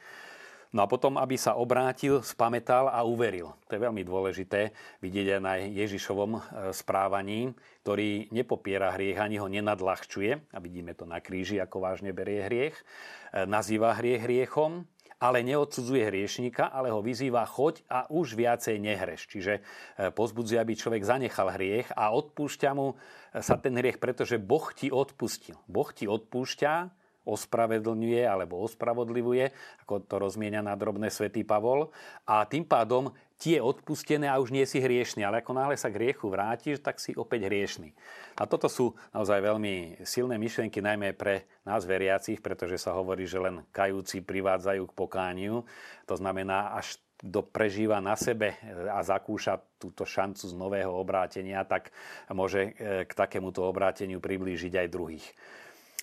No 0.73 0.85
a 0.85 0.89
potom, 0.89 1.21
aby 1.21 1.37
sa 1.37 1.57
obrátil, 1.57 2.25
spametal 2.25 2.89
a 2.89 3.05
uveril. 3.05 3.53
To 3.69 3.77
je 3.77 3.85
veľmi 3.85 4.05
dôležité 4.09 4.73
vidieť 5.05 5.37
aj 5.37 5.41
na 5.45 5.61
Ježišovom 5.69 6.33
e, 6.33 6.41
správaní, 6.73 7.53
ktorý 7.85 8.33
nepopiera 8.33 8.89
hriech 8.97 9.21
ani 9.21 9.37
ho 9.37 9.53
nenadľahčuje. 9.53 10.57
A 10.57 10.59
vidíme 10.65 10.97
to 10.97 11.05
na 11.05 11.21
kríži, 11.21 11.61
ako 11.61 11.85
vážne 11.85 12.17
berie 12.17 12.41
hriech. 12.49 12.73
E, 12.73 13.45
nazýva 13.45 13.93
hriech 14.01 14.25
hriechom, 14.25 14.89
ale 15.23 15.47
neodsudzuje 15.47 16.03
hriešníka, 16.11 16.67
ale 16.67 16.91
ho 16.91 16.99
vyzýva 16.99 17.47
choď 17.47 17.87
a 17.87 18.11
už 18.11 18.35
viacej 18.35 18.83
nehreš. 18.83 19.31
Čiže 19.31 19.53
e, 19.55 20.11
pozbudzuje, 20.11 20.59
aby 20.59 20.75
človek 20.75 21.07
zanechal 21.07 21.55
hriech 21.55 21.95
a 21.95 22.11
odpúšťa 22.11 22.71
mu 22.75 22.99
sa 23.39 23.55
ten 23.55 23.79
hriech, 23.79 24.03
pretože 24.03 24.43
Boh 24.43 24.67
ti 24.75 24.91
odpustil. 24.91 25.55
Boh 25.71 25.89
ti 25.95 26.11
odpúšťa, 26.11 27.02
ospravedlňuje 27.23 28.23
alebo 28.27 28.63
ospravodlivuje, 28.67 29.51
ako 29.87 30.03
to 30.07 30.17
rozmienia 30.19 30.61
na 30.63 30.75
drobné 30.75 31.09
svätý 31.09 31.47
Pavol. 31.47 31.91
A 32.27 32.43
tým 32.47 32.67
pádom 32.67 33.15
tie 33.43 33.59
odpustené 33.59 34.31
a 34.31 34.39
už 34.39 34.55
nie 34.55 34.63
si 34.63 34.79
hriešný, 34.79 35.27
ale 35.27 35.43
ako 35.43 35.59
náhle 35.59 35.75
sa 35.75 35.91
k 35.91 35.99
hriechu 35.99 36.31
vrátiš, 36.31 36.79
tak 36.79 37.03
si 37.03 37.11
opäť 37.19 37.51
hriešný. 37.51 37.91
A 38.39 38.47
toto 38.47 38.71
sú 38.71 38.95
naozaj 39.11 39.43
veľmi 39.43 40.07
silné 40.07 40.39
myšlienky, 40.39 40.79
najmä 40.79 41.11
pre 41.19 41.51
nás 41.67 41.83
veriacich, 41.83 42.39
pretože 42.39 42.79
sa 42.79 42.95
hovorí, 42.95 43.27
že 43.27 43.43
len 43.43 43.67
kajúci 43.75 44.23
privádzajú 44.23 44.87
k 44.87 44.95
pokániu. 44.95 45.67
To 46.07 46.15
znamená, 46.15 46.79
až 46.79 47.03
kto 47.23 47.43
prežíva 47.47 48.03
na 48.03 48.19
sebe 48.19 48.59
a 48.91 48.99
zakúša 49.03 49.59
túto 49.79 50.03
šancu 50.03 50.43
z 50.47 50.55
nového 50.59 50.91
obrátenia, 50.91 51.63
tak 51.63 51.95
môže 52.31 52.75
e, 52.75 53.07
k 53.07 53.13
takémuto 53.15 53.63
obráteniu 53.63 54.19
priblížiť 54.19 54.75
aj 54.75 54.89
druhých. 54.91 55.27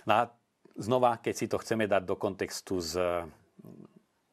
No 0.08 0.24
a 0.24 0.32
znova, 0.78 1.18
keď 1.18 1.34
si 1.34 1.46
to 1.50 1.58
chceme 1.58 1.90
dať 1.90 2.04
do 2.06 2.16
kontextu 2.20 2.82
s 2.84 2.94
mm, 2.94 3.30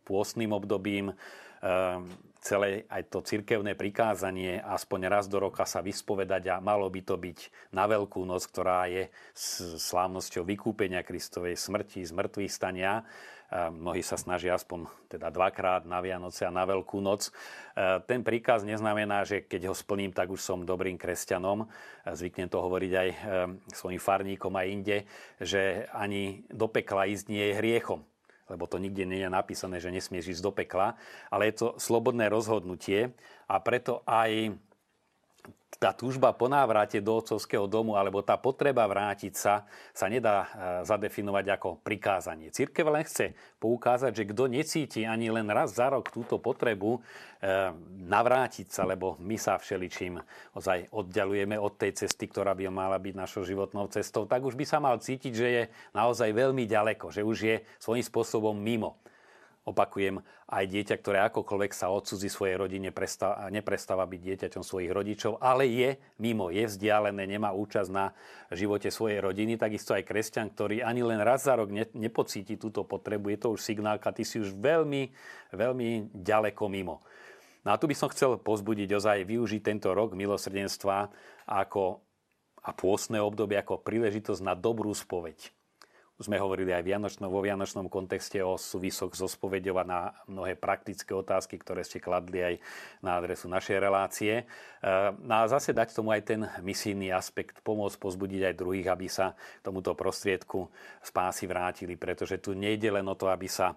pôstnym 0.05 0.53
obdobím, 0.53 1.15
ehm, 1.63 2.11
celé 2.47 2.87
aj 2.87 3.11
to 3.11 3.19
cirkevné 3.27 3.75
prikázanie 3.75 4.63
aspoň 4.63 5.11
raz 5.11 5.27
do 5.27 5.43
roka 5.43 5.67
sa 5.67 5.83
vyspovedať 5.83 6.55
a 6.55 6.63
malo 6.63 6.87
by 6.87 7.03
to 7.03 7.19
byť 7.19 7.39
na 7.75 7.91
Veľkú 7.91 8.23
noc, 8.23 8.47
ktorá 8.47 8.87
je 8.87 9.11
slávnosťou 9.83 10.47
vykúpenia 10.47 11.03
Kristovej 11.03 11.59
smrti, 11.59 12.07
zmrtvých 12.07 12.53
stania. 12.55 13.03
Mnohí 13.55 14.03
sa 14.03 14.19
snažia 14.19 14.59
aspoň 14.59 14.91
teda 15.07 15.31
dvakrát 15.31 15.87
na 15.87 16.03
Vianoce 16.03 16.43
a 16.43 16.51
na 16.51 16.67
Veľkú 16.67 16.99
noc. 16.99 17.31
Ehm, 17.79 18.03
ten 18.03 18.27
príkaz 18.27 18.67
neznamená, 18.67 19.23
že 19.23 19.47
keď 19.47 19.71
ho 19.71 19.75
splním, 19.75 20.11
tak 20.11 20.35
už 20.35 20.43
som 20.43 20.67
dobrým 20.67 20.99
kresťanom. 20.99 21.71
Zvyknem 22.11 22.51
to 22.51 22.59
hovoriť 22.59 22.93
aj 22.93 23.09
ehm, 23.09 23.19
svojim 23.71 24.03
farníkom 24.03 24.51
aj 24.51 24.67
inde, 24.67 24.99
že 25.39 25.87
ani 25.95 26.43
do 26.51 26.67
pekla 26.67 27.07
ísť 27.07 27.27
nie 27.31 27.45
je 27.51 27.59
hriechom 27.59 28.03
lebo 28.47 28.71
to 28.71 28.79
nikde 28.79 29.11
nie 29.11 29.27
je 29.27 29.31
napísané, 29.31 29.83
že 29.83 29.91
nesmieš 29.91 30.39
ísť 30.39 30.43
do 30.47 30.55
pekla, 30.55 30.95
ale 31.35 31.51
je 31.51 31.55
to 31.59 31.69
slobodné 31.83 32.31
rozhodnutie 32.31 33.11
a 33.51 33.59
preto 33.59 34.07
aj 34.07 34.55
tá 35.77 35.93
túžba 35.93 36.33
po 36.33 36.49
návrate 36.49 37.05
do 37.05 37.21
otcovského 37.21 37.69
domu 37.69 38.01
alebo 38.01 38.25
tá 38.25 38.41
potreba 38.41 38.89
vrátiť 38.89 39.35
sa 39.37 39.69
sa 39.93 40.07
nedá 40.09 40.45
e, 40.45 40.49
zadefinovať 40.89 41.47
ako 41.53 41.69
prikázanie. 41.85 42.49
Církev 42.49 42.89
len 42.89 43.05
chce 43.05 43.37
poukázať, 43.61 44.13
že 44.17 44.29
kto 44.33 44.49
necíti 44.49 45.01
ani 45.05 45.29
len 45.29 45.47
raz 45.53 45.77
za 45.77 45.93
rok 45.93 46.09
túto 46.09 46.41
potrebu 46.41 46.97
e, 46.97 47.01
navrátiť 48.09 48.73
sa, 48.73 48.89
lebo 48.89 49.21
my 49.21 49.37
sa 49.37 49.61
všeličím 49.61 50.17
ozaj 50.57 50.89
oddialujeme 50.97 51.61
od 51.61 51.77
tej 51.77 51.93
cesty, 52.07 52.25
ktorá 52.25 52.57
by 52.57 52.73
mala 52.73 52.97
byť 52.97 53.15
našou 53.15 53.45
životnou 53.45 53.93
cestou, 53.93 54.25
tak 54.25 54.41
už 54.49 54.57
by 54.57 54.65
sa 54.65 54.81
mal 54.81 54.97
cítiť, 54.97 55.33
že 55.37 55.49
je 55.53 55.63
naozaj 55.93 56.33
veľmi 56.33 56.65
ďaleko, 56.65 57.13
že 57.13 57.21
už 57.21 57.39
je 57.45 57.57
svojím 57.77 58.05
spôsobom 58.05 58.57
mimo. 58.57 58.97
Opakujem, 59.67 60.23
aj 60.47 60.65
dieťa, 60.71 60.95
ktoré 61.03 61.27
akokoľvek 61.27 61.75
sa 61.75 61.91
odsudzi 61.91 62.31
svojej 62.31 62.55
rodine, 62.55 62.95
neprestáva 63.51 64.07
byť 64.07 64.21
dieťaťom 64.23 64.63
svojich 64.63 64.95
rodičov, 64.95 65.43
ale 65.43 65.67
je 65.67 65.99
mimo, 66.23 66.55
je 66.55 66.71
vzdialené, 66.71 67.27
nemá 67.27 67.51
účasť 67.51 67.91
na 67.91 68.15
živote 68.55 68.95
svojej 68.95 69.19
rodiny. 69.19 69.59
Takisto 69.59 69.99
aj 69.99 70.07
kresťan, 70.07 70.55
ktorý 70.55 70.87
ani 70.87 71.03
len 71.03 71.19
raz 71.19 71.51
za 71.51 71.59
rok 71.59 71.75
nepocíti 71.99 72.55
túto 72.55 72.87
potrebu, 72.87 73.35
je 73.35 73.39
to 73.43 73.49
už 73.59 73.61
signálka, 73.67 74.15
ty 74.15 74.23
si 74.23 74.39
už 74.39 74.55
veľmi, 74.55 75.11
veľmi 75.51 76.15
ďaleko 76.15 76.63
mimo. 76.71 77.03
No 77.67 77.75
a 77.75 77.81
tu 77.83 77.91
by 77.91 77.99
som 77.99 78.07
chcel 78.15 78.39
pozbudiť 78.39 78.95
ozaj 78.95 79.27
využiť 79.27 79.67
tento 79.67 79.91
rok 79.91 80.15
milosrdenstva 80.15 81.11
ako 81.51 81.99
a 82.63 82.71
pôstne 82.71 83.19
obdobie 83.19 83.59
ako 83.59 83.83
príležitosť 83.83 84.47
na 84.47 84.55
dobrú 84.55 84.95
spoveď 84.95 85.51
sme 86.17 86.41
hovorili 86.41 86.73
aj 86.73 86.85
vianočno, 86.85 87.29
vo 87.29 87.45
vianočnom 87.45 87.93
kontexte 87.93 88.41
o 88.41 88.57
súvisoch 88.57 89.13
zo 89.13 89.29
spovedov 89.29 89.81
a 89.81 89.85
na 89.85 90.01
mnohé 90.25 90.57
praktické 90.57 91.13
otázky, 91.13 91.61
ktoré 91.61 91.85
ste 91.85 92.01
kladli 92.01 92.41
aj 92.41 92.55
na 93.05 93.21
adresu 93.21 93.53
našej 93.53 93.77
relácie. 93.77 94.35
E, 94.41 94.45
no 95.13 95.45
a 95.45 95.51
zase 95.51 95.77
dať 95.77 95.93
tomu 95.93 96.17
aj 96.17 96.23
ten 96.25 96.41
misijný 96.65 97.13
aspekt, 97.13 97.61
pomôcť 97.61 98.01
pozbudiť 98.01 98.49
aj 98.49 98.59
druhých, 98.59 98.89
aby 98.89 99.07
sa 99.13 99.37
tomuto 99.61 99.93
prostriedku 99.93 100.73
spásy 101.05 101.45
vrátili, 101.45 102.01
pretože 102.01 102.41
tu 102.41 102.57
nejde 102.57 102.89
len 102.89 103.05
o 103.05 103.15
to, 103.15 103.29
aby 103.29 103.45
sa 103.45 103.77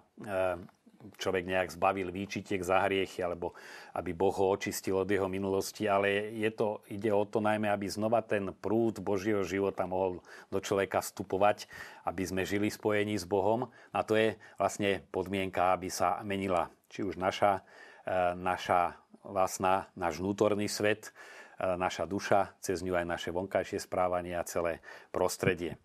človek 1.16 1.44
nejak 1.48 1.72
zbavil 1.72 2.12
výčitiek 2.12 2.60
za 2.60 2.84
hriechy, 2.84 3.24
alebo 3.24 3.56
aby 3.96 4.12
Boh 4.12 4.32
ho 4.32 4.52
očistil 4.52 5.00
od 5.00 5.08
jeho 5.08 5.26
minulosti, 5.26 5.88
ale 5.88 6.32
je 6.36 6.50
to, 6.52 6.84
ide 6.92 7.08
o 7.10 7.24
to 7.24 7.40
najmä, 7.40 7.68
aby 7.72 7.88
znova 7.88 8.20
ten 8.20 8.52
prúd 8.52 9.00
Božieho 9.00 9.42
života 9.42 9.88
mohol 9.88 10.20
do 10.52 10.60
človeka 10.60 11.00
vstupovať, 11.00 11.66
aby 12.04 12.22
sme 12.24 12.42
žili 12.44 12.68
spojení 12.68 13.16
s 13.16 13.24
Bohom. 13.24 13.68
A 13.90 14.04
to 14.04 14.16
je 14.16 14.36
vlastne 14.60 15.00
podmienka, 15.10 15.72
aby 15.74 15.88
sa 15.88 16.20
menila 16.20 16.68
či 16.92 17.06
už 17.06 17.16
naša, 17.16 17.64
e, 18.04 18.36
naša 18.36 18.98
vlastná, 19.24 19.88
náš 19.96 20.20
vnútorný 20.20 20.68
svet, 20.68 21.10
e, 21.58 21.64
naša 21.64 22.04
duša, 22.04 22.56
cez 22.60 22.84
ňu 22.84 22.96
aj 22.98 23.06
naše 23.06 23.30
vonkajšie 23.32 23.80
správanie 23.80 24.36
a 24.36 24.46
celé 24.46 24.84
prostredie. 25.14 25.80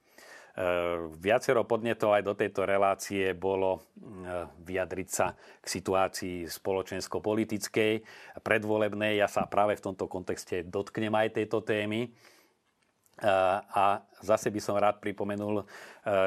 Eh, 0.56 1.12
viacero 1.20 1.68
podnetov 1.68 2.16
aj 2.16 2.24
do 2.24 2.32
tejto 2.32 2.64
relácie 2.64 3.36
bolo 3.36 3.92
eh, 4.00 4.48
vyjadriť 4.64 5.10
sa 5.12 5.36
k 5.36 5.66
situácii 5.68 6.48
spoločensko-politickej, 6.48 7.94
predvolebnej. 8.40 9.20
Ja 9.20 9.28
sa 9.28 9.52
práve 9.52 9.76
v 9.76 9.84
tomto 9.84 10.08
kontexte 10.08 10.64
dotknem 10.64 11.12
aj 11.12 11.44
tejto 11.44 11.60
témy. 11.60 12.08
Eh, 12.08 13.60
a 13.68 14.00
zase 14.24 14.48
by 14.48 14.60
som 14.64 14.80
rád 14.80 15.04
pripomenul, 15.04 15.68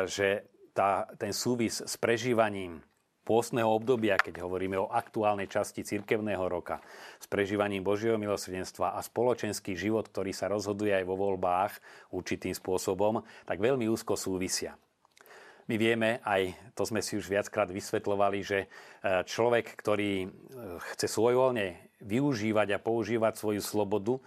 že 0.05 0.45
tá, 0.77 1.09
ten 1.17 1.33
súvis 1.33 1.81
s 1.81 1.97
prežívaním 1.97 2.85
pôstneho 3.29 3.69
obdobia, 3.69 4.17
keď 4.17 4.41
hovoríme 4.41 4.81
o 4.81 4.89
aktuálnej 4.89 5.53
časti 5.53 5.85
cirkevného 5.85 6.49
roka, 6.49 6.81
s 7.21 7.29
prežívaním 7.29 7.85
Božieho 7.85 8.17
milosrdenstva 8.17 8.97
a 8.97 9.05
spoločenský 9.05 9.77
život, 9.77 10.09
ktorý 10.09 10.33
sa 10.33 10.49
rozhoduje 10.49 10.97
aj 10.97 11.05
vo 11.05 11.21
voľbách 11.21 11.77
určitým 12.17 12.57
spôsobom, 12.57 13.21
tak 13.45 13.61
veľmi 13.61 13.85
úzko 13.85 14.17
súvisia. 14.17 14.81
My 15.69 15.77
vieme, 15.77 16.25
aj 16.25 16.73
to 16.73 16.89
sme 16.89 17.05
si 17.05 17.21
už 17.21 17.29
viackrát 17.29 17.69
vysvetlovali, 17.69 18.41
že 18.41 18.65
e, 18.65 18.67
človek, 19.29 19.77
ktorý 19.77 20.25
e, 20.25 20.29
chce 20.97 21.13
svojvoľne 21.13 21.77
využívať 22.01 22.73
a 22.73 22.81
používať 22.81 23.37
svoju 23.37 23.61
slobodu, 23.61 24.17
e, 24.17 24.23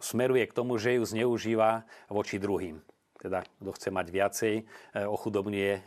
smeruje 0.00 0.48
k 0.48 0.56
tomu, 0.56 0.80
že 0.80 0.96
ju 0.96 1.04
zneužíva 1.04 1.84
voči 2.08 2.40
druhým 2.40 2.80
teda 3.20 3.44
kto 3.60 3.70
chce 3.76 3.88
mať 3.92 4.06
viacej, 4.08 4.54
e, 4.56 4.62
ochudobňuje 5.04 5.72
e, 5.76 5.80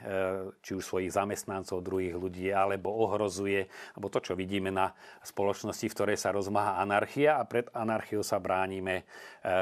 či 0.62 0.72
už 0.78 0.86
svojich 0.86 1.10
zamestnancov, 1.10 1.82
druhých 1.82 2.14
ľudí, 2.14 2.54
alebo 2.54 2.94
ohrozuje, 2.94 3.66
alebo 3.98 4.08
to, 4.14 4.22
čo 4.22 4.38
vidíme 4.38 4.70
na 4.70 4.94
spoločnosti, 5.26 5.90
v 5.90 5.96
ktorej 5.98 6.18
sa 6.22 6.30
rozmáha 6.30 6.78
anarchia 6.78 7.42
a 7.42 7.44
pred 7.50 7.68
anarchiou 7.74 8.22
sa 8.22 8.38
bránime 8.38 9.02
e, 9.02 9.04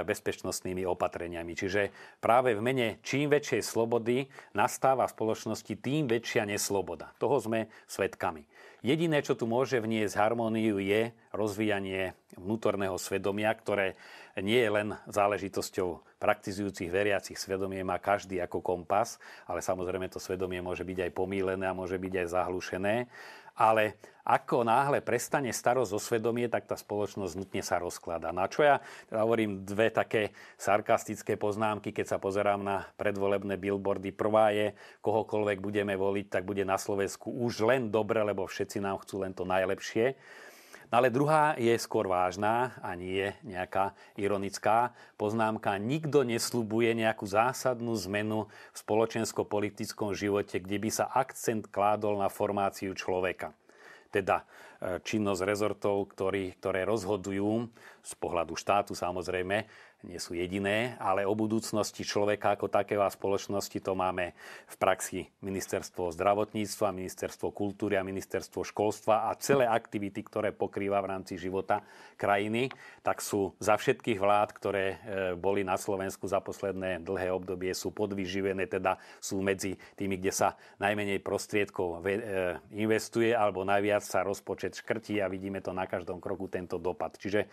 bezpečnostnými 0.04 0.84
opatreniami. 0.84 1.56
Čiže 1.56 1.82
práve 2.20 2.52
v 2.52 2.62
mene 2.62 2.88
čím 3.02 3.32
väčšej 3.32 3.64
slobody 3.64 4.28
nastáva 4.52 5.08
v 5.08 5.16
spoločnosti, 5.16 5.74
tým 5.80 6.12
väčšia 6.12 6.44
nesloboda. 6.44 7.16
Toho 7.16 7.40
sme 7.40 7.72
svetkami. 7.88 8.44
Jediné, 8.82 9.22
čo 9.22 9.38
tu 9.38 9.46
môže 9.46 9.78
vniesť 9.78 10.18
harmóniu, 10.18 10.82
je 10.82 11.14
rozvíjanie 11.38 12.18
vnútorného 12.34 12.98
svedomia, 12.98 13.54
ktoré 13.54 13.94
nie 14.40 14.64
je 14.64 14.72
len 14.72 14.88
záležitosťou 15.12 16.20
praktizujúcich 16.22 16.88
veriacich. 16.88 17.36
Svedomie 17.36 17.84
má 17.84 18.00
každý 18.00 18.40
ako 18.40 18.64
kompas, 18.64 19.20
ale 19.50 19.60
samozrejme 19.60 20.08
to 20.08 20.22
svedomie 20.22 20.64
môže 20.64 20.88
byť 20.88 21.10
aj 21.10 21.12
pomílené 21.12 21.68
a 21.68 21.76
môže 21.76 22.00
byť 22.00 22.14
aj 22.24 22.28
zahlušené 22.32 22.96
ale 23.62 24.00
ako 24.22 24.62
náhle 24.62 25.02
prestane 25.02 25.50
starosť 25.50 25.92
o 25.98 26.00
svedomie, 26.00 26.46
tak 26.46 26.70
tá 26.70 26.78
spoločnosť 26.78 27.34
nutne 27.36 27.62
sa 27.66 27.82
rozkladá. 27.82 28.30
No 28.30 28.46
a 28.46 28.52
čo 28.52 28.62
ja 28.62 28.78
hovorím 29.10 29.66
dve 29.66 29.90
také 29.90 30.32
sarkastické 30.62 31.36
poznámky, 31.36 31.90
keď 31.90 32.16
sa 32.16 32.18
pozerám 32.22 32.62
na 32.62 32.86
predvolebné 33.02 33.58
billboardy. 33.58 34.14
Prvá 34.14 34.54
je, 34.54 34.78
kohokoľvek 35.02 35.58
budeme 35.58 35.98
voliť, 35.98 36.26
tak 36.30 36.44
bude 36.46 36.62
na 36.62 36.78
Slovensku 36.78 37.34
už 37.34 37.66
len 37.66 37.90
dobre, 37.90 38.22
lebo 38.22 38.46
všetci 38.46 38.78
nám 38.78 39.02
chcú 39.02 39.26
len 39.26 39.34
to 39.34 39.42
najlepšie. 39.42 40.14
No 40.92 41.00
ale 41.00 41.08
druhá 41.08 41.56
je 41.56 41.72
skôr 41.80 42.04
vážna 42.04 42.76
a 42.84 42.92
nie 43.00 43.32
nejaká 43.48 43.96
ironická 44.20 44.92
poznámka. 45.16 45.80
Nikto 45.80 46.28
neslubuje 46.28 46.92
nejakú 46.92 47.24
zásadnú 47.24 47.96
zmenu 48.12 48.52
v 48.52 48.78
spoločensko-politickom 48.78 50.12
živote, 50.12 50.60
kde 50.60 50.78
by 50.84 50.90
sa 50.92 51.08
akcent 51.08 51.72
kládol 51.72 52.20
na 52.20 52.28
formáciu 52.28 52.92
človeka. 52.92 53.56
Teda 54.12 54.44
e, 54.44 55.00
činnosť 55.00 55.48
rezortov, 55.48 56.12
ktorý, 56.12 56.60
ktoré 56.60 56.84
rozhodujú 56.84 57.72
z 58.04 58.14
pohľadu 58.20 58.60
štátu 58.60 58.92
samozrejme 58.92 59.64
nie 60.02 60.18
sú 60.18 60.34
jediné, 60.34 60.98
ale 60.98 61.26
o 61.30 61.38
budúcnosti 61.38 62.02
človeka 62.02 62.58
ako 62.58 62.74
takého 62.74 63.06
a 63.06 63.14
spoločnosti 63.14 63.78
to 63.78 63.94
máme 63.94 64.34
v 64.66 64.76
praxi 64.82 65.30
ministerstvo 65.46 66.10
zdravotníctva, 66.14 66.96
ministerstvo 66.96 67.54
kultúry 67.54 68.02
a 68.02 68.06
ministerstvo 68.06 68.66
školstva 68.66 69.30
a 69.30 69.38
celé 69.38 69.70
aktivity, 69.70 70.26
ktoré 70.26 70.50
pokrýva 70.50 71.02
v 71.06 71.10
rámci 71.14 71.38
života 71.38 71.86
krajiny, 72.18 72.74
tak 73.06 73.22
sú 73.22 73.54
za 73.62 73.78
všetkých 73.78 74.18
vlád, 74.18 74.50
ktoré 74.58 74.86
e, 74.86 74.96
boli 75.38 75.62
na 75.62 75.78
Slovensku 75.78 76.26
za 76.26 76.42
posledné 76.42 77.06
dlhé 77.06 77.30
obdobie, 77.30 77.74
sú 77.78 77.94
podvyživené, 77.94 78.66
teda 78.66 78.98
sú 79.22 79.42
medzi 79.46 79.78
tými, 79.94 80.18
kde 80.18 80.34
sa 80.34 80.58
najmenej 80.82 81.22
prostriedkov 81.22 82.02
e, 82.02 82.22
investuje 82.74 83.38
alebo 83.38 83.62
najviac 83.62 84.02
sa 84.02 84.26
rozpočet 84.26 84.74
škrtí 84.82 85.22
a 85.22 85.30
vidíme 85.30 85.62
to 85.62 85.74
na 85.74 85.86
každom 85.86 86.18
kroku 86.18 86.50
tento 86.50 86.82
dopad. 86.82 87.14
Čiže 87.22 87.46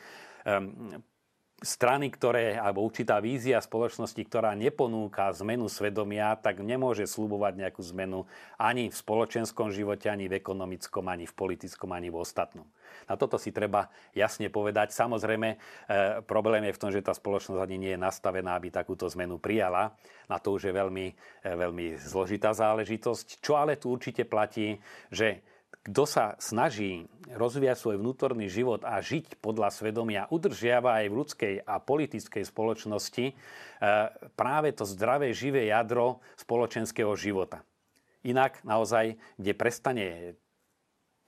strany, 1.59 2.07
ktoré, 2.15 2.55
alebo 2.55 2.87
určitá 2.87 3.19
vízia 3.19 3.59
spoločnosti, 3.59 4.19
ktorá 4.23 4.55
neponúka 4.55 5.27
zmenu 5.43 5.67
svedomia, 5.67 6.39
tak 6.39 6.63
nemôže 6.63 7.03
slubovať 7.11 7.59
nejakú 7.59 7.83
zmenu 7.91 8.31
ani 8.55 8.91
v 8.91 8.97
spoločenskom 8.97 9.75
živote, 9.75 10.07
ani 10.07 10.31
v 10.31 10.39
ekonomickom, 10.39 11.03
ani 11.11 11.27
v 11.27 11.35
politickom, 11.35 11.91
ani 11.91 12.15
v 12.15 12.21
ostatnom. 12.23 12.67
Na 13.11 13.19
toto 13.19 13.41
si 13.41 13.51
treba 13.51 13.91
jasne 14.15 14.53
povedať. 14.53 14.95
Samozrejme, 14.95 15.49
e, 15.55 15.57
problém 16.25 16.63
je 16.69 16.77
v 16.77 16.81
tom, 16.81 16.91
že 16.95 17.05
tá 17.05 17.13
spoločnosť 17.13 17.59
ani 17.59 17.77
nie 17.77 17.93
je 17.97 18.01
nastavená, 18.01 18.55
aby 18.55 18.71
takúto 18.71 19.09
zmenu 19.19 19.41
prijala. 19.43 19.97
Na 20.31 20.39
to 20.39 20.55
už 20.55 20.71
je 20.71 20.73
veľmi, 20.73 21.07
e, 21.11 21.49
veľmi 21.49 21.99
zložitá 21.99 22.55
záležitosť. 22.55 23.43
Čo 23.43 23.59
ale 23.59 23.81
tu 23.81 23.91
určite 23.91 24.23
platí, 24.29 24.79
že 25.11 25.43
kto 25.87 26.05
sa 26.05 26.35
snaží 26.41 27.07
rozvíjať 27.29 27.77
svoj 27.79 27.97
vnútorný 28.01 28.49
život 28.49 28.83
a 28.85 28.99
žiť 28.99 29.39
podľa 29.39 29.69
svedomia, 29.71 30.31
udržiava 30.33 31.05
aj 31.05 31.07
v 31.09 31.17
ľudskej 31.17 31.55
a 31.65 31.75
politickej 31.81 32.45
spoločnosti 32.45 33.27
e, 33.31 33.35
práve 34.33 34.69
to 34.73 34.89
zdravé, 34.89 35.37
živé 35.37 35.69
jadro 35.69 36.25
spoločenského 36.41 37.13
života. 37.15 37.61
Inak 38.27 38.65
naozaj, 38.67 39.17
kde 39.39 39.53
prestane 39.55 40.07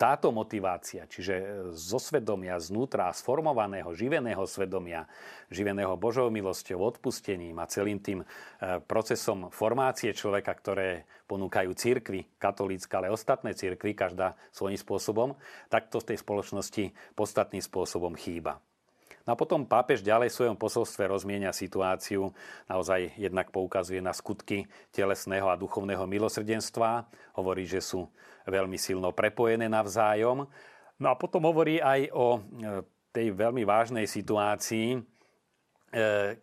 táto 0.01 0.33
motivácia, 0.33 1.05
čiže 1.05 1.35
e, 1.37 1.45
zo 1.77 2.01
svedomia, 2.01 2.57
znútra, 2.57 3.13
sformovaného, 3.13 3.93
živeného 3.93 4.41
svedomia, 4.49 5.05
živeného 5.53 5.93
Božou 6.01 6.33
milosťou, 6.33 6.81
odpustením 6.81 7.61
a 7.61 7.69
celým 7.69 8.01
tým 8.01 8.25
e, 8.25 8.27
procesom 8.89 9.53
formácie 9.53 10.17
človeka, 10.17 10.57
ktoré 10.57 11.05
ponúkajú 11.29 11.77
církvy, 11.77 12.41
katolícka, 12.41 12.97
ale 12.97 13.13
ostatné 13.13 13.53
církvy, 13.53 13.93
každá 13.93 14.41
svojím 14.57 14.81
spôsobom, 14.81 15.37
tak 15.69 15.93
to 15.93 16.01
v 16.01 16.17
tej 16.17 16.19
spoločnosti 16.25 16.85
podstatným 17.13 17.61
spôsobom 17.61 18.17
chýba. 18.17 18.57
No 19.29 19.37
a 19.37 19.39
potom 19.39 19.69
pápež 19.69 20.01
ďalej 20.01 20.33
v 20.33 20.37
svojom 20.41 20.57
posolstve 20.57 21.05
rozmienia 21.05 21.53
situáciu, 21.53 22.33
naozaj 22.73 23.21
jednak 23.21 23.53
poukazuje 23.53 24.01
na 24.01 24.17
skutky 24.17 24.65
telesného 24.97 25.53
a 25.53 25.61
duchovného 25.61 26.09
milosrdenstva, 26.09 27.05
hovorí, 27.37 27.69
že 27.69 27.85
sú 27.85 28.09
veľmi 28.47 28.79
silno 28.81 29.13
prepojené 29.13 29.67
navzájom. 29.67 30.47
No 31.01 31.07
a 31.09 31.15
potom 31.17 31.49
hovorí 31.49 31.81
aj 31.81 32.13
o 32.13 32.27
e, 32.37 32.41
tej 33.11 33.33
veľmi 33.33 33.65
vážnej 33.65 34.05
situácii, 34.05 34.97
e, 34.97 34.99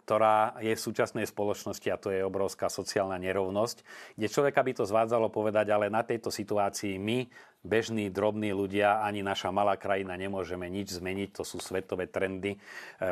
ktorá 0.01 0.57
je 0.59 0.73
v 0.73 0.83
súčasnej 0.85 1.25
spoločnosti 1.29 1.87
a 1.93 2.01
to 2.01 2.09
je 2.09 2.25
obrovská 2.25 2.67
sociálna 2.67 3.15
nerovnosť, 3.21 3.77
kde 4.17 4.27
človeka 4.27 4.61
by 4.65 4.71
to 4.75 4.83
zvádzalo 4.83 5.29
povedať, 5.29 5.69
ale 5.71 5.93
na 5.93 6.01
tejto 6.01 6.33
situácii 6.33 6.97
my 6.97 7.29
bežní, 7.67 8.07
drobní 8.07 8.55
ľudia, 8.55 9.03
ani 9.03 9.19
naša 9.19 9.51
malá 9.51 9.75
krajina 9.75 10.15
nemôžeme 10.15 10.63
nič 10.71 10.95
zmeniť. 10.95 11.35
To 11.35 11.43
sú 11.43 11.59
svetové 11.59 12.07
trendy. 12.07 12.55
E, 12.55 12.57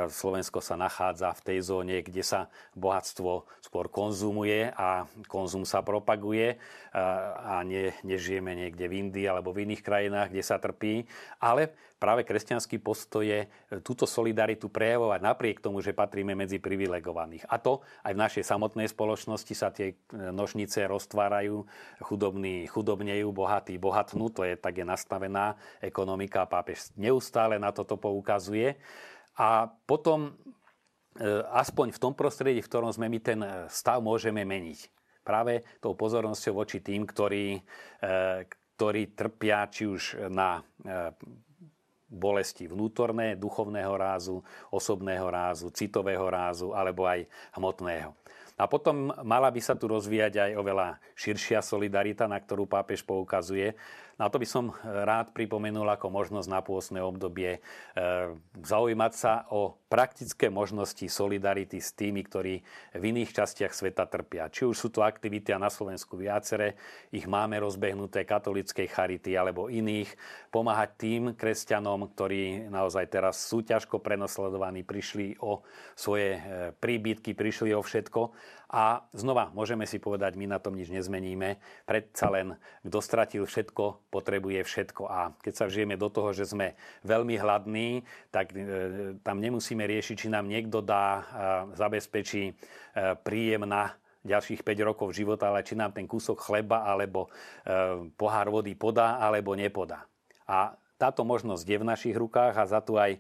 Slovensko 0.07 0.63
sa 0.63 0.79
nachádza 0.79 1.35
v 1.35 1.43
tej 1.43 1.57
zóne, 1.67 1.99
kde 1.99 2.23
sa 2.23 2.47
bohatstvo 2.79 3.43
skôr 3.59 3.91
konzumuje 3.91 4.71
a 4.71 5.03
konzum 5.27 5.67
sa 5.67 5.83
propaguje 5.83 6.55
e, 6.55 6.57
a 7.43 7.59
ne, 7.67 7.91
nežijeme 8.07 8.55
niekde 8.55 8.87
v 8.87 8.93
Indii 9.03 9.27
alebo 9.27 9.51
v 9.51 9.67
iných 9.67 9.83
krajinách, 9.83 10.31
kde 10.31 10.43
sa 10.47 10.55
trpí. 10.55 11.03
Ale 11.43 11.75
práve 11.99 12.23
kresťanský 12.23 12.79
postoj 12.79 13.27
je 13.27 13.39
e, 13.43 13.47
túto 13.83 14.07
solidaritu 14.07 14.71
prejavovať 14.71 15.19
napriek 15.19 15.59
tomu, 15.59 15.83
že 15.83 15.91
patríme 15.91 16.31
medzi 16.31 16.63
privilegovaných. 16.63 17.51
A 17.51 17.59
to 17.59 17.83
aj 18.07 18.15
v 18.15 18.23
našej 18.23 18.43
samotnej 18.47 18.87
spoločnosti 18.87 19.51
sa 19.51 19.75
tie 19.75 19.99
nožnice 20.13 20.87
roztvárajú, 20.87 21.67
chudobní 21.99 22.69
chudobnejú, 22.69 23.33
bohatí 23.33 23.75
bohatnú. 23.81 24.29
To 24.37 24.44
je, 24.45 24.55
tak 24.55 24.77
je 24.77 24.85
nastavená 24.85 25.57
ekonomika. 25.81 26.45
Pápež 26.45 26.93
neustále 26.95 27.57
na 27.57 27.73
toto 27.73 27.97
poukazuje. 27.97 28.77
A 29.35 29.67
potom, 29.89 30.31
e, 31.17 31.23
aspoň 31.51 31.91
v 31.91 32.01
tom 32.01 32.13
prostredí, 32.13 32.61
v 32.61 32.69
ktorom 32.69 32.93
sme 32.93 33.11
my 33.11 33.19
ten 33.19 33.39
stav 33.67 33.99
môžeme 33.99 34.45
meniť. 34.47 34.79
Práve 35.25 35.65
tou 35.81 35.97
pozornosťou 35.97 36.61
voči 36.61 36.79
tým, 36.85 37.03
ktorí, 37.03 37.57
e, 37.57 37.61
ktorí 38.47 39.17
trpia 39.17 39.65
či 39.67 39.89
už 39.89 40.29
na 40.29 40.61
e, 40.61 41.11
bolesti 42.05 42.69
vnútorné, 42.69 43.35
duchovného 43.35 43.93
rázu, 43.97 44.45
osobného 44.71 45.27
rázu, 45.27 45.73
citového 45.73 46.29
rázu 46.29 46.71
alebo 46.71 47.09
aj 47.09 47.25
hmotného. 47.57 48.13
A 48.55 48.71
potom 48.71 49.11
mala 49.27 49.51
by 49.51 49.59
sa 49.59 49.75
tu 49.75 49.91
rozvíjať 49.91 50.39
aj 50.39 50.51
oveľa 50.55 50.87
širšia 51.19 51.59
solidarita, 51.59 52.23
na 52.23 52.39
ktorú 52.39 52.63
pápež 52.63 53.03
poukazuje. 53.03 53.75
Na 54.15 54.31
to 54.31 54.39
by 54.39 54.47
som 54.47 54.71
rád 54.83 55.35
pripomenul 55.35 55.83
ako 55.91 56.07
možnosť 56.07 56.47
na 56.47 56.63
pôsne 56.63 57.03
obdobie 57.03 57.59
e, 57.59 57.59
zaujímať 58.63 59.11
sa 59.11 59.43
o 59.51 59.75
praktické 59.91 60.47
možnosti 60.47 61.03
solidarity 61.03 61.83
s 61.83 61.91
tými, 61.91 62.23
ktorí 62.23 62.63
v 62.95 63.03
iných 63.03 63.35
častiach 63.35 63.75
sveta 63.75 64.07
trpia. 64.07 64.47
Či 64.47 64.71
už 64.71 64.75
sú 64.75 64.87
to 64.87 65.03
aktivity 65.03 65.51
a 65.51 65.59
na 65.59 65.67
Slovensku 65.67 66.15
viacere, 66.15 66.79
ich 67.11 67.27
máme 67.27 67.59
rozbehnuté 67.59 68.23
katolickej 68.23 68.87
charity 68.87 69.35
alebo 69.35 69.67
iných, 69.67 70.15
pomáhať 70.47 70.89
tým 70.95 71.21
kresťanom, 71.35 72.07
ktorí 72.15 72.71
naozaj 72.71 73.11
teraz 73.11 73.43
sú 73.43 73.67
ťažko 73.67 73.99
prenosledovaní, 73.99 74.87
prišli 74.87 75.43
o 75.43 75.59
svoje 75.91 76.39
e, 76.39 76.71
príbytky, 76.71 77.35
prišli 77.35 77.75
o 77.75 77.83
všetko. 77.83 78.31
A 78.75 79.07
znova 79.15 79.55
môžeme 79.55 79.87
si 79.87 80.03
povedať, 80.03 80.35
my 80.35 80.51
na 80.51 80.59
tom 80.59 80.75
nič 80.75 80.91
nezmeníme. 80.91 81.63
Predsa 81.87 82.27
len, 82.27 82.59
kto 82.83 82.99
stratil 82.99 83.47
všetko, 83.47 84.11
potrebuje 84.11 84.67
všetko. 84.67 85.07
A 85.07 85.31
keď 85.39 85.53
sa 85.55 85.65
vžijeme 85.71 85.95
do 85.95 86.11
toho, 86.11 86.35
že 86.35 86.43
sme 86.43 86.75
veľmi 87.07 87.39
hladní, 87.39 88.03
tak 88.35 88.51
e, 88.51 89.15
tam 89.23 89.39
nemusíme 89.39 89.79
riešiť, 89.79 90.15
či 90.19 90.27
nám 90.27 90.51
niekto 90.51 90.83
dá, 90.83 91.07
e, 91.07 91.23
zabezpečí 91.79 92.43
e, 92.51 92.53
príjem 93.23 93.63
na 93.63 93.95
ďalších 94.27 94.59
5 94.59 94.89
rokov 94.91 95.15
života, 95.15 95.47
ale 95.47 95.63
či 95.63 95.79
nám 95.79 95.95
ten 95.95 96.03
kúsok 96.03 96.43
chleba 96.43 96.83
alebo 96.83 97.31
e, 97.31 98.11
pohár 98.19 98.51
vody 98.51 98.75
podá 98.75 99.23
alebo 99.23 99.55
nepodá. 99.55 100.03
A 100.51 100.75
táto 100.99 101.23
možnosť 101.23 101.63
je 101.63 101.77
v 101.79 101.87
našich 101.87 102.15
rukách 102.15 102.59
a 102.59 102.63
za 102.67 102.79
to 102.79 102.95
aj 102.95 103.19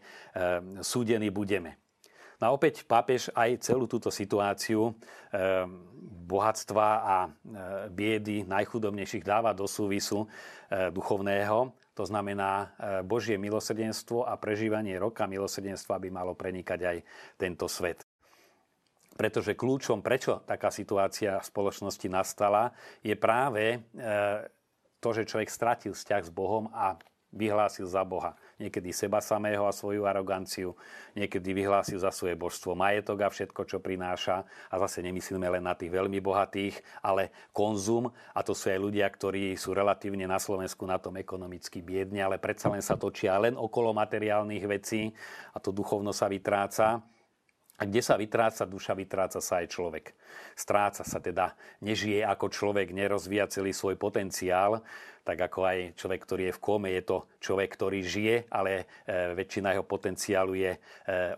súdení 0.79 1.27
budeme. 1.27 1.75
No 2.39 2.51
a 2.51 2.53
opäť 2.55 2.83
pápež 2.83 3.31
aj 3.31 3.63
celú 3.63 3.87
túto 3.87 4.11
situáciu 4.11 4.91
e, 4.91 4.93
bohatstva 6.27 6.87
a 6.99 7.17
e, 7.25 7.29
biedy 7.91 8.43
najchudobnejších 8.43 9.23
dáva 9.23 9.55
do 9.55 9.63
súvisu 9.69 10.25
e, 10.25 10.27
duchovného. 10.91 11.71
To 11.95 12.03
znamená, 12.03 12.75
Božie 13.07 13.39
milosrdenstvo 13.39 14.27
a 14.27 14.35
prežívanie 14.35 14.99
roka 14.99 15.23
milosrdenstva 15.31 15.95
by 15.95 16.11
malo 16.11 16.35
prenikať 16.35 16.79
aj 16.83 16.97
tento 17.39 17.71
svet. 17.71 18.03
Pretože 19.15 19.55
kľúčom, 19.55 20.03
prečo 20.03 20.43
taká 20.43 20.75
situácia 20.75 21.39
v 21.39 21.47
spoločnosti 21.47 22.07
nastala, 22.11 22.75
je 22.99 23.15
práve 23.15 23.79
to, 24.99 25.09
že 25.15 25.23
človek 25.23 25.47
stratil 25.47 25.95
vzťah 25.95 26.23
s 26.27 26.35
Bohom 26.35 26.67
a 26.75 26.99
vyhlásil 27.35 27.85
za 27.85 28.01
Boha 28.01 28.33
niekedy 28.55 28.95
seba 28.95 29.19
samého 29.19 29.67
a 29.67 29.75
svoju 29.75 30.07
aroganciu, 30.07 30.75
niekedy 31.11 31.51
vyhlásil 31.51 31.99
za 31.99 32.11
svoje 32.11 32.39
božstvo 32.39 32.71
majetok 32.71 33.27
a 33.27 33.29
všetko, 33.31 33.61
čo 33.67 33.77
prináša. 33.83 34.47
A 34.71 34.75
zase 34.79 35.03
nemyslíme 35.03 35.47
len 35.47 35.63
na 35.63 35.75
tých 35.75 35.91
veľmi 35.91 36.19
bohatých, 36.23 36.79
ale 37.03 37.35
konzum. 37.51 38.11
A 38.31 38.39
to 38.43 38.55
sú 38.55 38.71
aj 38.71 38.79
ľudia, 38.79 39.07
ktorí 39.11 39.59
sú 39.59 39.75
relatívne 39.75 40.23
na 40.23 40.39
Slovensku 40.39 40.87
na 40.87 40.99
tom 40.99 41.19
ekonomicky 41.19 41.83
biedne, 41.83 42.23
ale 42.23 42.39
predsa 42.39 42.71
len 42.71 42.83
sa 42.83 42.95
točia 42.95 43.35
len 43.35 43.59
okolo 43.59 43.91
materiálnych 43.91 44.63
vecí 44.67 45.11
a 45.51 45.57
to 45.59 45.75
duchovno 45.75 46.15
sa 46.15 46.31
vytráca. 46.31 47.14
A 47.75 47.83
kde 47.83 47.99
sa 47.99 48.15
vytráca 48.15 48.63
duša, 48.63 48.95
vytráca 48.95 49.43
sa 49.43 49.59
aj 49.59 49.67
človek. 49.67 50.15
Stráca 50.55 51.03
sa 51.03 51.19
teda, 51.19 51.59
nežije 51.83 52.23
ako 52.23 52.47
človek, 52.47 52.95
nerozvíja 52.95 53.51
celý 53.51 53.75
svoj 53.75 53.99
potenciál, 53.99 54.79
tak 55.25 55.41
ako 55.41 55.59
aj 55.65 55.77
človek, 55.97 56.21
ktorý 56.21 56.43
je 56.47 56.55
v 56.55 56.63
kome, 56.63 56.89
je 56.93 57.03
to 57.03 57.17
človek, 57.41 57.73
ktorý 57.73 57.99
žije, 58.05 58.35
ale 58.47 58.85
e, 59.09 59.33
väčšina 59.33 59.73
jeho 59.73 59.81
potenciálu 59.81 60.53
je 60.53 60.77
e, 60.77 60.79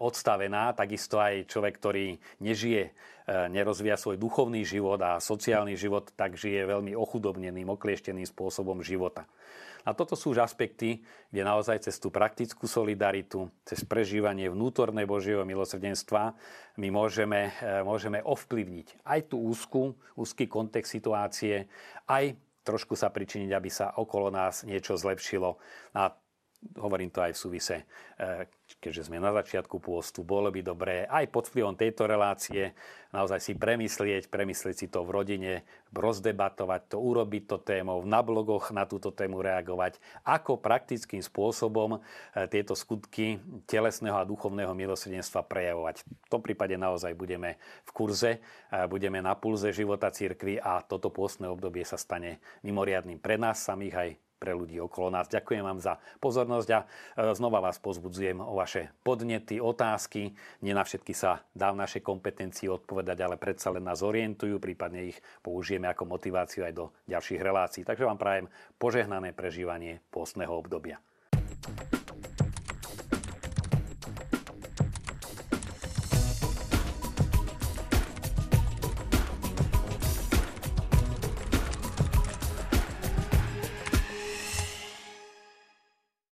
odstavená. 0.03 0.75
Takisto 0.75 1.23
aj 1.23 1.47
človek, 1.47 1.79
ktorý 1.79 2.19
nežije, 2.43 2.83
e, 2.83 2.91
nerozvíja 3.47 3.95
svoj 3.95 4.19
duchovný 4.19 4.67
život 4.67 4.99
a 4.99 5.23
sociálny 5.23 5.79
život, 5.79 6.11
tak 6.19 6.35
žije 6.35 6.67
veľmi 6.67 6.99
ochudobneným, 6.99 7.71
okliešteným 7.71 8.27
spôsobom 8.27 8.83
života. 8.83 9.23
A 9.87 9.95
toto 9.95 10.19
sú 10.19 10.35
už 10.35 10.43
aspekty, 10.43 10.99
kde 11.31 11.47
naozaj 11.47 11.87
cez 11.87 11.95
tú 11.95 12.11
praktickú 12.11 12.67
solidaritu, 12.67 13.47
cez 13.63 13.87
prežívanie 13.87 14.51
vnútorné 14.51 15.07
Božieho 15.07 15.47
milosrdenstva 15.47 16.35
my 16.75 16.87
môžeme, 16.91 17.55
e, 17.63 17.87
môžeme 17.87 18.19
ovplyvniť 18.19 19.07
aj 19.07 19.31
tú 19.31 19.39
úzku, 19.39 19.95
úzky 20.19 20.51
kontext 20.51 20.91
situácie, 20.91 21.71
aj 22.03 22.35
trošku 22.67 22.99
sa 22.99 23.07
pričiniť, 23.07 23.55
aby 23.55 23.69
sa 23.71 23.95
okolo 23.95 24.27
nás 24.27 24.67
niečo 24.67 24.99
zlepšilo. 24.99 25.55
A 25.95 26.11
hovorím 26.77 27.13
to 27.13 27.21
aj 27.21 27.31
v 27.33 27.41
súvise, 27.41 27.77
e, 28.17 28.49
keďže 28.81 29.09
sme 29.09 29.21
na 29.21 29.29
začiatku 29.33 29.77
pôstu, 29.77 30.25
bolo 30.25 30.49
by 30.49 30.61
dobré 30.65 30.95
aj 31.05 31.29
pod 31.29 31.49
vplyvom 31.49 31.77
tejto 31.77 32.09
relácie 32.09 32.73
naozaj 33.15 33.39
si 33.39 33.53
premyslieť, 33.55 34.27
premyslieť 34.27 34.75
si 34.75 34.87
to 34.91 35.03
v 35.03 35.13
rodine, 35.13 35.53
rozdebatovať 35.95 36.81
to, 36.91 36.97
urobiť 36.99 37.43
to 37.47 37.57
témou, 37.63 38.03
na 38.03 38.19
blogoch 38.19 38.75
na 38.75 38.83
túto 38.83 39.13
tému 39.15 39.39
reagovať, 39.39 39.99
ako 40.27 40.59
praktickým 40.59 41.23
spôsobom 41.23 41.97
e, 41.97 41.99
tieto 42.51 42.75
skutky 42.75 43.39
telesného 43.65 44.17
a 44.19 44.27
duchovného 44.27 44.73
milosrdenstva 44.75 45.47
prejavovať. 45.47 46.03
V 46.03 46.29
tom 46.29 46.43
prípade 46.43 46.75
naozaj 46.75 47.15
budeme 47.15 47.55
v 47.87 47.91
kurze, 47.95 48.31
e, 48.37 48.77
budeme 48.91 49.23
na 49.23 49.33
pulze 49.33 49.71
života 49.71 50.11
cirkvi 50.11 50.59
a 50.59 50.83
toto 50.83 51.09
pôstne 51.09 51.47
obdobie 51.47 51.87
sa 51.87 51.95
stane 51.95 52.43
mimoriadným 52.61 53.21
pre 53.21 53.39
nás 53.39 53.63
samých 53.63 53.95
aj 53.95 54.09
pre 54.37 54.53
ľudí 54.53 54.77
okolo 54.77 55.09
nás. 55.09 55.27
Ďakujem 55.27 55.65
vám 55.65 55.81
za 55.81 55.97
pozornosť 56.21 56.69
a 56.73 56.79
e, 56.81 56.85
znova 57.33 57.59
vás 57.59 57.81
pozbudzujem 57.81 58.37
o 58.37 58.53
vaše 58.53 58.93
podnety, 59.01 59.57
otázky. 59.57 60.37
Nie 60.61 60.77
na 60.77 60.85
všetky 60.85 61.13
sa 61.17 61.41
dá 61.57 61.73
v 61.73 61.81
našej 61.81 62.05
kompetencii 62.05 62.69
odpovedať, 62.69 63.17
ale 63.25 63.41
predsa 63.41 63.73
len 63.73 63.83
nás 63.83 64.05
orientujú, 64.05 64.61
prípadne 64.61 65.09
ich 65.09 65.17
použijeme 65.41 65.89
ako 65.89 66.05
motiváciu 66.05 66.63
aj 66.69 66.73
do 66.77 66.85
ďalších 67.09 67.41
relácií. 67.41 67.81
Takže 67.81 68.05
vám 68.05 68.21
prajem 68.21 68.45
požehnané 68.77 69.33
prežívanie 69.33 69.99
postného 70.13 70.53
obdobia. 70.53 71.01